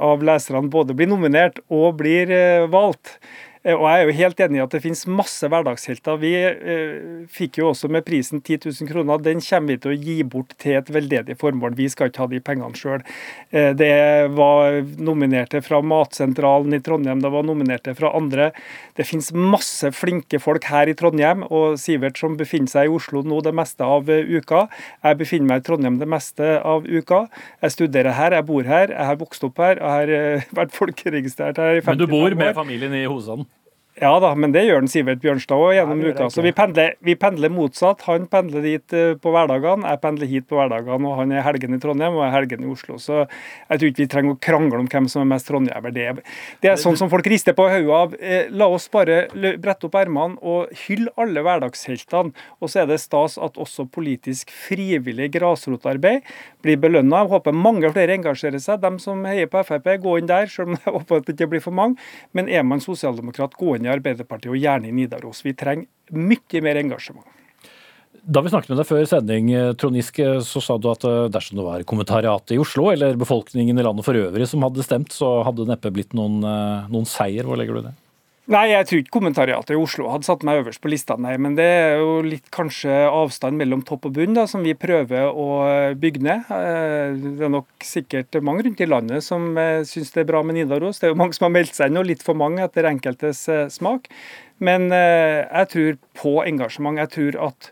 [0.00, 2.30] av leserne både blir nominert og blir
[2.72, 3.18] valgt.
[3.66, 6.20] Eh, og jeg er jo helt enig i at det finnes masse hverdagshelter.
[6.22, 9.22] Vi eh, fikk jo også med prisen 10 000 kroner.
[9.22, 11.74] Den kommer vi til å gi bort til et veldedig formål.
[11.78, 13.02] Vi skal ikke ha de pengene sjøl.
[13.50, 13.90] Eh, det
[14.36, 18.52] var nominerte fra Matsentralen i Trondheim, det var nominerte fra andre.
[18.96, 23.24] Det finnes masse flinke folk her i Trondheim, og Sivert som befinner seg i Oslo
[23.26, 24.66] nå det meste av uka.
[25.02, 27.24] Jeg befinner meg i Trondheim det meste av uka.
[27.64, 31.60] Jeg studerer her, jeg bor her, jeg har vokst opp her, jeg har vært folkeregistrert
[31.60, 31.92] her i 50 år.
[31.92, 33.48] Men du bor med familien i hovedstaden?
[33.96, 36.26] Ja da, men det gjør den Sivert Bjørnstad òg gjennom uka.
[36.28, 38.02] Så vi pendler, vi pendler, motsatt.
[38.04, 41.08] Han pendler dit eh, på hverdagene, jeg pendler hit på hverdagene.
[41.08, 42.98] Og han er helgen i Trondheim og jeg er helgen i Oslo.
[43.00, 45.94] Så jeg tror ikke vi trenger å krangle om hvem som er mest trondhjemmer.
[45.96, 46.04] Det,
[46.60, 48.18] det, er sånn som folk rister på hodet av.
[48.20, 52.36] Eh, la oss bare brette opp ermene og hylle alle hverdagsheltene.
[52.60, 56.28] Og så er det stas at også politisk frivillig grasrotarbeid
[56.66, 57.22] blir belønna.
[57.24, 58.84] Jeg håper mange flere engasjerer seg.
[58.84, 61.50] De som heier på Frp, gå inn der, selv om jeg håper at det ikke
[61.56, 61.96] blir for mange.
[62.36, 65.42] Men er man sosialdemokrat, gå inn i Arbeiderpartiet, og gjerne i Nidaros.
[65.46, 67.26] Vi trenger mye mer engasjement.
[68.26, 71.60] Da vi snakket med deg før sending, Trond Giske, så sa du at eh, dersom
[71.60, 75.44] det var kommentariatet i Oslo eller befolkningen i landet for øvrig som hadde stemt, så
[75.46, 77.46] hadde det neppe blitt noen, eh, noen seier.
[77.46, 77.94] Hvor legger du det?
[78.46, 81.32] Nei, jeg tror ikke kommentariatet i Oslo hadde satt meg øverst på lista, nei.
[81.42, 85.34] Men det er jo litt kanskje avstand mellom topp og bunn da, som vi prøver
[85.34, 85.46] å
[85.98, 86.52] bygge ned.
[86.54, 90.44] Eh, det er nok sikkert mange rundt i landet som eh, syns det er bra
[90.46, 91.02] med Nidaros.
[91.02, 93.42] Det er jo mange som har meldt seg inn, og litt for mange etter enkeltes
[93.50, 94.06] eh, smak.
[94.62, 96.96] Men jeg tror på engasjement.
[97.02, 97.66] Jeg tror at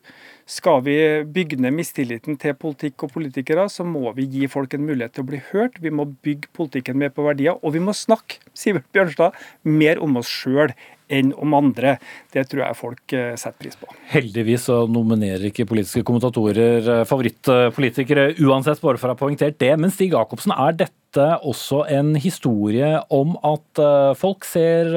[0.47, 4.85] skal vi bygge ned mistilliten til politikk og politikere, så må vi gi folk en
[4.85, 5.81] mulighet til å bli hørt.
[5.81, 10.21] Vi må bygge politikken mer på verdier, og vi må snakke Sivert Bjørnstad, mer om
[10.21, 10.75] oss sjøl
[11.13, 11.99] enn om andre.
[12.33, 13.89] Det tror jeg folk eh, setter pris på.
[14.13, 19.75] Heldigvis så nominerer ikke politiske kommentatorer eh, favorittpolitikere uansett, bare for å ha poengtert det.
[19.81, 24.91] Men Stig Jacobsen, er dette også en historie om at eh, folk ser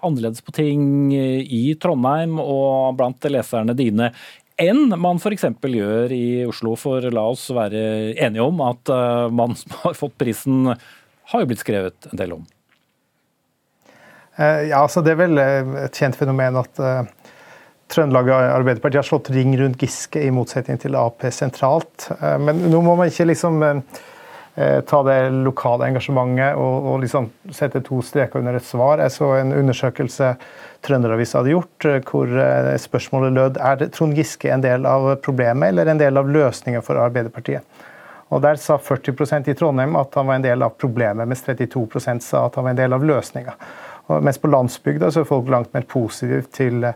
[0.00, 4.10] annerledes på ting i Trondheim og blant leserne dine
[4.60, 5.46] enn man f.eks.
[5.62, 6.76] gjør i Oslo.
[6.78, 10.72] For la oss være enige om at uh, man som har fått prisen,
[11.32, 12.46] har jo blitt skrevet en del om.
[14.38, 17.02] Uh, ja, altså Det er vel eh, et kjent fenomen at uh,
[17.90, 22.06] Trøndelag Arbeiderparti har slått ring rundt Giske, i motsetning til Ap sentralt.
[22.38, 23.58] Men nå må man ikke liksom
[24.56, 29.00] ta det lokale engasjementet og, og liksom sette to streker under et svar.
[29.00, 30.34] Jeg så en undersøkelse
[30.84, 35.72] Trønderavisa hadde gjort, eh, hvor eh, spørsmålet lød er Trond Giske en del av problemet
[35.72, 37.86] eller en del av løsningen for Arbeiderpartiet.
[38.30, 42.22] Og Der sa 40% i Trondheim at han var en del av problemet, mens 32%
[42.22, 43.56] sa at han var en del av løsninga.
[44.22, 46.86] Mens på landsbygda så er folk langt mer positive til,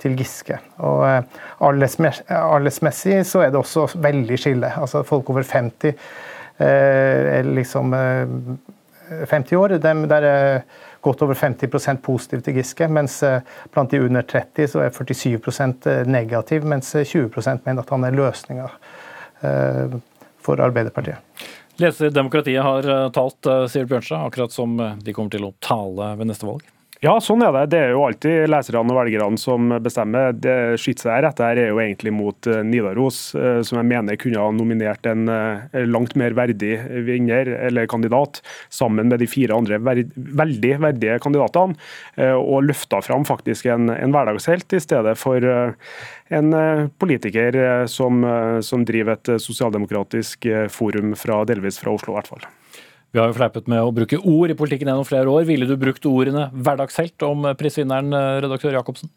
[0.00, 0.58] til Giske.
[0.84, 4.70] Og eh, Aldersmessig så er det også veldig skille.
[4.76, 6.12] Altså Folk over 50 eh,
[7.46, 10.62] liksom eh, 50 år, dem, der er
[11.02, 13.40] godt over 50% positiv til Giske, mens eh,
[13.74, 18.06] blant de under 30 så er 47 eh, negativ, mens 20 eh, mener at han
[18.06, 18.70] er løsninga
[20.42, 21.18] for Arbeiderpartiet.
[21.82, 26.46] Leser Demokratiet har talt, sier Bjørnstad, akkurat som de kommer til å tale ved neste
[26.46, 26.62] valg?
[27.02, 27.62] Ja, sånn er det.
[27.72, 30.36] Det er jo alltid leserne og velgerne som bestemmer.
[30.38, 31.40] Det Skytset seg rett.
[31.42, 35.26] her er jo egentlig mot eh, Nidaros, eh, som jeg mener kunne ha nominert en
[35.26, 36.76] eh, langt mer verdig
[37.08, 38.38] vinner eller kandidat,
[38.70, 41.74] sammen med de fire andre veldig verdige kandidatene,
[42.38, 46.56] og løfta fram faktisk en, en hverdagshelt i stedet for en
[47.02, 48.22] politiker som,
[48.62, 52.52] som driver et sosialdemokratisk forum fra, delvis fra Oslo, i hvert fall.
[53.12, 55.44] Vi har jo fleipet med å bruke ord i politikken gjennom flere år.
[55.44, 59.10] Ville du brukt ordene hverdagshelt om prisvinneren, eh, redaktør Jacobsen?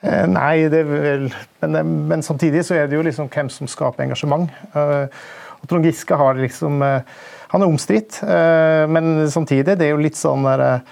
[0.00, 1.26] Eh, nei, det vel,
[1.60, 4.48] men, eh, men, samtidig så er det jo liksom hvem som skaper engasjement.
[4.74, 5.08] Uh,
[5.60, 7.00] og Trond Giske har liksom uh,
[7.48, 10.82] Han er omstridt, uh, men samtidig det er jo litt sånn der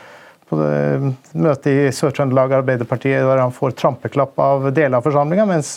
[0.48, 0.56] på
[1.40, 5.72] møtet i Sør-Trøndelag Arbeiderpartiet der han får trampeklapp av deler av forsamlinga, mens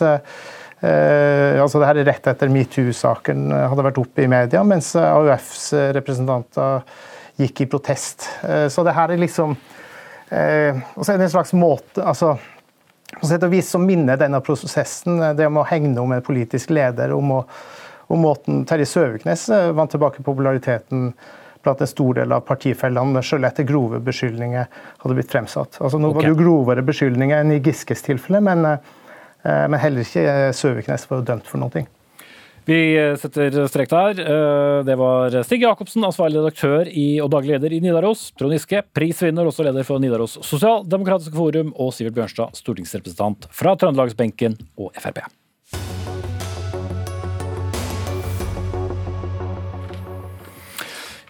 [0.79, 4.91] Eh, altså det her er rett etter metoo-saken eh, hadde vært oppe i media, mens
[4.93, 6.83] eh, AUFs representanter
[7.41, 8.27] gikk i protest.
[8.45, 9.55] Eh, så det her er liksom
[10.29, 12.35] eh, Og så er det en slags måte altså,
[13.15, 16.75] På sett og vis så minner denne prosessen det om å hegne om en politisk
[16.77, 17.41] leder, om, å,
[18.13, 21.09] om måten Terje Søviknes vant tilbake populariteten
[21.65, 24.67] blant en stor del av partifellene, selv etter grove beskyldninger
[25.01, 25.79] hadde blitt fremsatt.
[25.81, 26.19] Altså, nå okay.
[26.19, 28.77] var det jo grovere beskyldninger enn i Giskes tilfelle, men
[29.43, 31.85] men heller ikke eh, Søviknes var dømt for noe.
[32.67, 34.21] Vi eh, setter strek der.
[34.87, 38.29] Det var Stig Jacobsen, ansvarlig redaktør i, og daglig leder i Nidaros.
[38.37, 41.73] Trond Giske, prisvinner, også leder for Nidaros Sosialdemokratiske Forum.
[41.79, 45.23] Og Sivert Bjørnstad, stortingsrepresentant fra Trøndelagsbenken og Frp.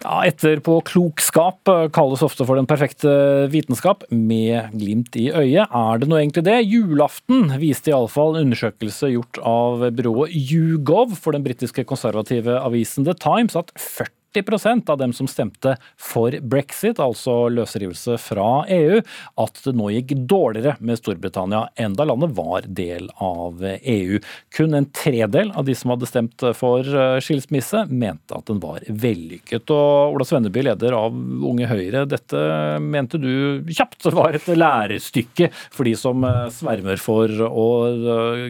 [0.08, 3.10] Ja, Etterpåklokskap eh, kalles ofte for den perfekte
[3.52, 5.68] vitenskap, med glimt i øyet.
[5.68, 6.62] Er det nå egentlig det?
[6.64, 13.18] Julaften viste iallfall en undersøkelse gjort av byrået YouGov for den britiske konservative avisen The
[13.20, 19.00] Times at 40 40% av dem som stemte for brexit, altså løsrivelse fra EU,
[19.40, 24.20] at det nå gikk dårligere med Storbritannia enn da landet var del av EU.
[24.54, 28.84] Kun en tredel av de som hadde stemt for eh, skilsmisse, mente at den var
[28.88, 29.70] vellykket.
[29.74, 32.42] Og Ola Svenneby, leder av Unge Høyre, dette
[32.84, 38.44] mente du kjapt var et lærestykke for de som eh, svermer for eh,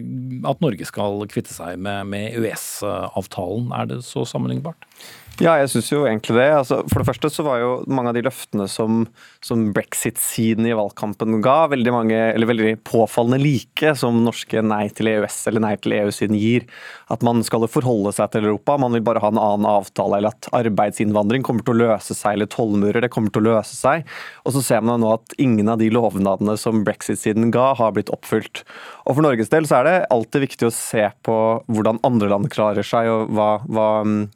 [0.49, 3.73] at Norge skal kvitte seg med, EØS-avtalen.
[3.75, 4.87] Er det så sammenlignbart?
[5.39, 6.49] Ja, jeg syns jo egentlig det.
[6.51, 9.05] Altså, for det første så var jo mange av de løftene som,
[9.45, 12.19] som brexit-siden i valgkampen ga, veldig mange,
[12.51, 16.67] veldig påfallende like som norske nei til EØS eller nei til EU-siden gir.
[17.15, 20.35] At man skal forholde seg til Europa, man vil bare ha en annen avtale, eller
[20.35, 24.11] at arbeidsinnvandring kommer til å løse seg, eller tollmurer, det kommer til å løse seg.
[24.43, 28.11] Og så ser man nå at ingen av de lovnadene som brexit-siden ga, har blitt
[28.11, 28.65] oppfylt.
[29.07, 31.39] Og For Norges del så er det alltid viktig å se på
[31.71, 33.89] hvordan andre land klarer seg, og hva, hva,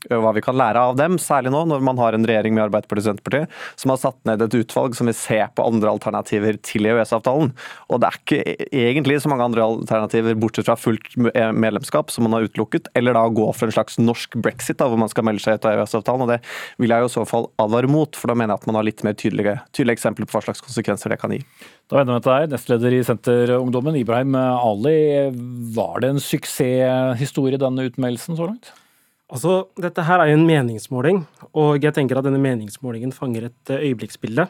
[0.07, 2.67] hva vi kan lære av av dem, særlig nå når man har en regjering med
[2.67, 6.59] Arbeiderpartiet og Senterpartiet, som har satt ned et utvalg som vil se på andre alternativer
[6.65, 7.53] til EØS-avtalen.
[7.89, 8.41] Og det er ikke
[8.85, 13.27] egentlig så mange andre alternativer, bortsett fra fullt medlemskap, som man har utelukket, eller da
[13.33, 16.27] gå for en slags norsk brexit, da, hvor man skal melde seg ut av EØS-avtalen.
[16.27, 16.41] og Det
[16.83, 18.89] vil jeg jo i så fall advare mot, for da mener jeg at man har
[18.89, 21.43] litt mer tydelige, tydelige eksempler på hva slags konsekvenser det kan gi.
[21.91, 24.99] Da vender vi til deg, nestleder i Senterungdommen, Ibrahim Ali.
[25.77, 28.73] Var det en suksesshistorie, denne utmeldelsen så langt?
[29.33, 31.23] Altså, Dette her er jo en meningsmåling,
[31.57, 34.45] og jeg tenker at denne meningsmålingen fanger et eh, øyeblikksbilde.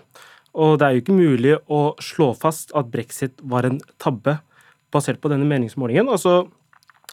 [0.58, 4.40] Og det er jo ikke mulig å slå fast at brexit var en tabbe
[4.92, 6.10] basert på denne meningsmålingen.
[6.10, 6.50] Altså,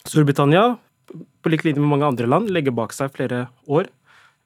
[0.02, 0.80] Storbritannia,
[1.14, 3.88] på lik linje med mange andre land, legger bak seg flere år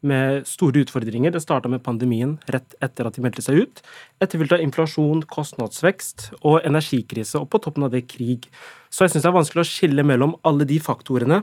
[0.03, 1.32] med store utfordringer.
[1.32, 3.82] Det starta med pandemien rett etter at de meldte seg ut.
[4.21, 8.51] Etterfulgt av inflasjon, kostnadsvekst og energikrise, og på toppen av det krig.
[8.91, 11.41] Så jeg syns det er vanskelig å skille mellom alle de faktorene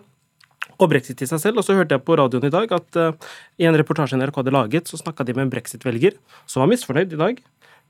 [0.85, 1.61] og brexit i seg selv.
[1.61, 4.55] Og så hørte jeg på radioen i dag at uh, i en reportasje NRK hadde
[4.57, 7.41] laget, så snakka de med en brexit-velger som var misfornøyd i dag,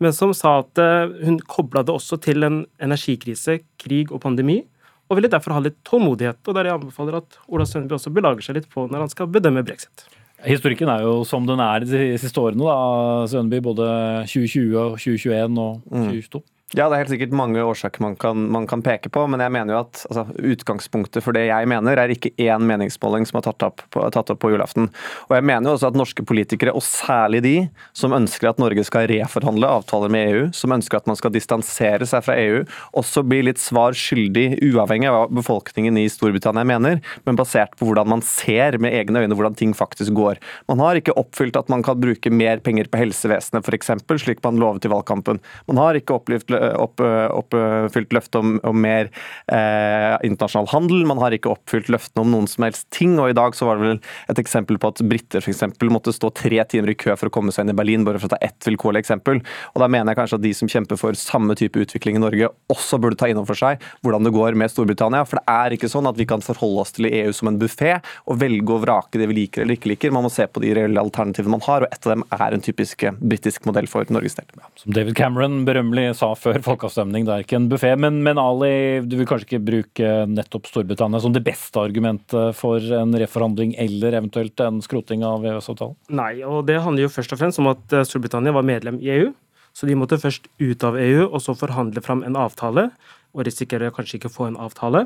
[0.01, 4.63] men som sa at uh, hun kobla det også til en energikrise, krig og pandemi.
[5.11, 6.39] Og ville derfor ha litt tålmodighet.
[6.47, 9.31] Og der jeg anbefaler at Ola Sønneby også belager seg litt på når han skal
[9.33, 10.07] bedømme brexit.
[10.47, 13.59] Historikken er jo som den er de siste årene, da, Sønneby.
[13.65, 13.89] Både
[14.31, 16.41] 2020, og 2021 og 2022.
[16.41, 16.60] Mm.
[16.71, 19.51] Ja, det er helt sikkert mange årsaker man kan, man kan peke på, men jeg
[19.51, 23.47] mener jo at altså, utgangspunktet for det jeg mener, er ikke én meningsmåling som er
[23.49, 24.87] tatt opp, på, tatt opp på julaften.
[25.27, 27.55] Og jeg mener jo også at norske politikere, og særlig de
[27.91, 32.07] som ønsker at Norge skal reforhandle avtaler med EU, som ønsker at man skal distansere
[32.07, 32.63] seg fra EU,
[33.03, 37.91] også blir litt svar skyldig, uavhengig av hva befolkningen i Storbritannia mener, men basert på
[37.91, 40.39] hvordan man ser med egne øyne hvordan ting faktisk går.
[40.71, 43.91] Man har ikke oppfylt at man kan bruke mer penger på helsevesenet, f.eks.,
[44.23, 45.43] slik man lovet i valgkampen.
[45.67, 49.11] Man har ikke opplevd opp, oppfylt løftet om, om mer
[49.53, 51.05] eh, internasjonal handel.
[51.09, 53.17] Man har ikke oppfylt løftene om noen som helst ting.
[53.19, 54.03] og I dag så var det vel
[54.33, 55.65] et eksempel på at briter f.eks.
[55.91, 58.31] måtte stå tre timer i kø for å komme seg inn i Berlin, bare for
[58.31, 59.43] å ta ett vilkårlig eksempel.
[59.75, 62.51] Og Da mener jeg kanskje at de som kjemper for samme type utvikling i Norge,
[62.73, 65.25] også burde ta inn over seg hvordan det går med Storbritannia.
[65.29, 67.97] For det er ikke sånn at vi kan forholde oss til EU som en buffé
[68.27, 70.15] og velge å vrake det vi liker eller ikke liker.
[70.15, 72.65] Man må se på de reelle alternativene man har, og et av dem er en
[72.65, 74.49] typisk britisk modell for Norges del.
[74.81, 77.93] Som David Cameron berømmelig sa før folkeavstemning, det er ikke en buffé.
[78.01, 82.83] Men, men, Ali, du vil kanskje ikke bruke nettopp Storbritannia som det beste argumentet for
[82.99, 85.97] en reforhandling eller eventuelt en skroting av EØS-avtalen?
[86.19, 89.13] Nei, og det handler jo først og fremst om at eh, Storbritannia var medlem i
[89.19, 89.31] EU.
[89.77, 92.89] Så de måtte først ut av EU og så forhandle fram en avtale,
[93.31, 95.05] og risikere kanskje ikke å få en avtale.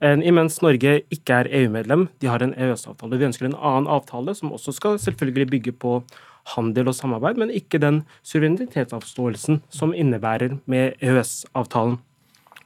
[0.00, 3.18] Imens Norge ikke er EU-medlem, de har en EØS-avtale.
[3.18, 5.98] Vi ønsker en annen avtale, som også skal selvfølgelig bygge på
[6.54, 11.98] handel og samarbeid, men ikke den suverenitetsavståelsen som innebærer med EØS-avtalen.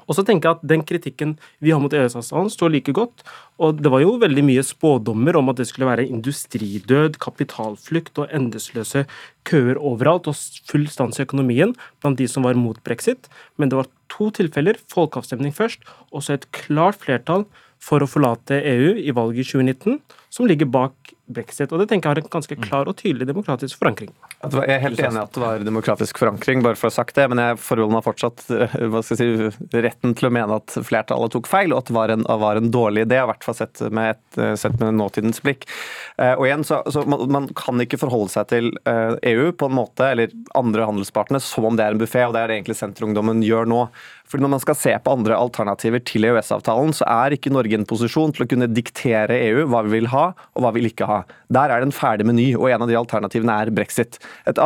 [0.08, 3.22] Og så tenker jeg at Den kritikken vi har mot EØS-avtalen, står like godt.
[3.58, 8.28] og Det var jo veldig mye spådommer om at det skulle være industridød, kapitalflukt og
[8.32, 9.06] endeløse
[9.44, 10.36] køer overalt og
[10.68, 13.28] full stans i økonomien blant de som var mot brexit.
[13.56, 15.80] Men det var to tilfeller, folkeavstemning først,
[16.12, 17.46] og så et klart flertall
[17.82, 20.02] for å forlate EU i valget i 2019,
[20.32, 21.72] som ligger bak brexit.
[21.72, 24.10] Og det tenker jeg har en ganske klar og tydelig demokratisk forankring.
[24.42, 27.18] Jeg er helt enig i at det var demokratisk forankring, bare for å ha sagt
[27.18, 30.58] det, men jeg forholder meg fortsatt eh, hva skal jeg si, retten til å mene
[30.58, 33.46] at flertallet tok feil, og at det var en, var en dårlig idé, i hvert
[33.46, 35.68] fall sett med, et, eh, sett med nåtidens blikk.
[36.16, 39.76] Eh, og igjen, så, så man, man, kan ikke forholde seg til EU på en
[39.76, 42.80] måte, eller andre handelspartnere, som om det er en buffé, og det er det egentlig
[42.80, 43.84] Senterungdommen gjør nå.
[44.32, 47.76] Fordi Når man skal se på andre alternativer til EØS-avtalen, så er ikke Norge i
[47.76, 51.08] en posisjon til å kunne diktere EU hva vi vil ha og hva vil ikke
[51.08, 51.22] ha.
[51.52, 54.20] Der er det en ferdig meny, og en av de alternativene er brexit.
[54.48, 54.60] Et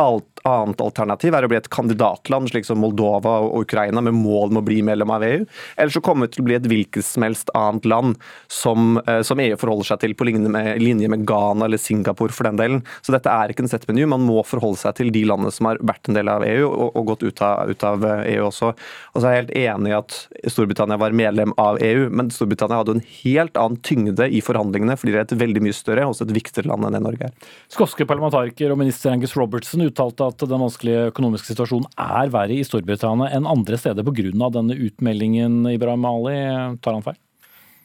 [0.47, 4.61] annet alternativ er å bli et kandidatland, slik som Moldova og Ukraina, med mål om
[4.61, 5.45] å bli medlem av EU.
[5.75, 8.17] Eller så kommer vi til å bli et hvilket som helst annet land
[8.51, 12.57] som, eh, som EU forholder seg til på linje med, Ghana eller Singapore for den
[12.57, 12.83] delen.
[13.01, 14.05] Så dette er ikke en settmenu.
[14.07, 16.95] Man må forholde seg til de landene som har vært en del av EU og,
[16.95, 18.73] og gått ut av, ut av, EU også.
[19.13, 20.17] Og så er jeg helt enig i at
[20.47, 25.13] Storbritannia var medlem av EU, men Storbritannia hadde en helt annen tyngde i forhandlingene fordi
[25.13, 27.49] det er et veldig mye større og også et viktigere land enn det Norge er.
[27.73, 32.65] Skotske parlamentariker og minister Angus Robertson uttalte at den vanskelige økonomiske situasjonen er verre i
[32.67, 34.49] Storbritannia enn andre steder pga.
[34.53, 35.65] denne utmeldingen.
[35.71, 37.17] Ibrahim Ali, tar han feil?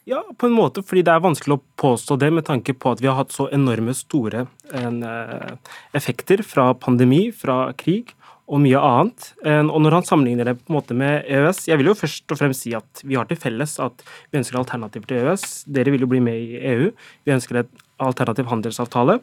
[0.05, 3.01] Ja, på en måte, fordi det er vanskelig å påstå det med tanke på at
[3.01, 5.53] vi har hatt så enorme store eh,
[5.95, 8.11] effekter fra pandemi, fra krig
[8.53, 9.29] og mye annet.
[9.47, 12.41] Og når han sammenligner det på en måte med EØS Jeg vil jo først og
[12.41, 15.47] fremst si at vi har til felles at vi ønsker alternativer til EØS.
[15.73, 16.91] Dere vil jo bli med i EU.
[17.25, 17.71] Vi ønsker et
[18.05, 19.19] alternativ handelsavtale.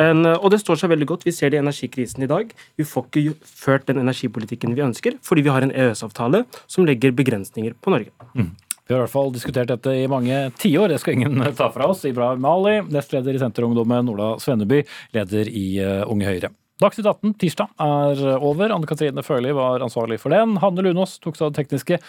[0.00, 1.26] En, og det står seg veldig godt.
[1.28, 2.54] Vi ser det i energikrisen i dag.
[2.80, 7.14] Vi får ikke ført den energipolitikken vi ønsker, fordi vi har en EØS-avtale som legger
[7.16, 8.12] begrensninger på Norge.
[8.34, 8.52] Mm.
[8.90, 11.86] Vi har i hvert fall diskutert dette i mange tiår, det skal ingen ta fra
[11.92, 12.02] oss.
[12.08, 14.82] Ibrahim Mali, nestleder i Senterungdommen, Ola Svenneby,
[15.14, 16.50] leder i uh, Unge Høyre.
[16.80, 18.72] Dagsnytt 18 tirsdag er over.
[18.72, 20.56] Anne Katrine Førli var ansvarlig for den.
[20.62, 22.00] Hanne Lunås tok seg av det tekniske.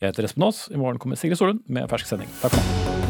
[0.00, 0.68] Jeg heter Espen Aas.
[0.70, 2.30] I morgen kommer Sigrid Solund med fersk sending.
[2.44, 3.09] Takk for nå.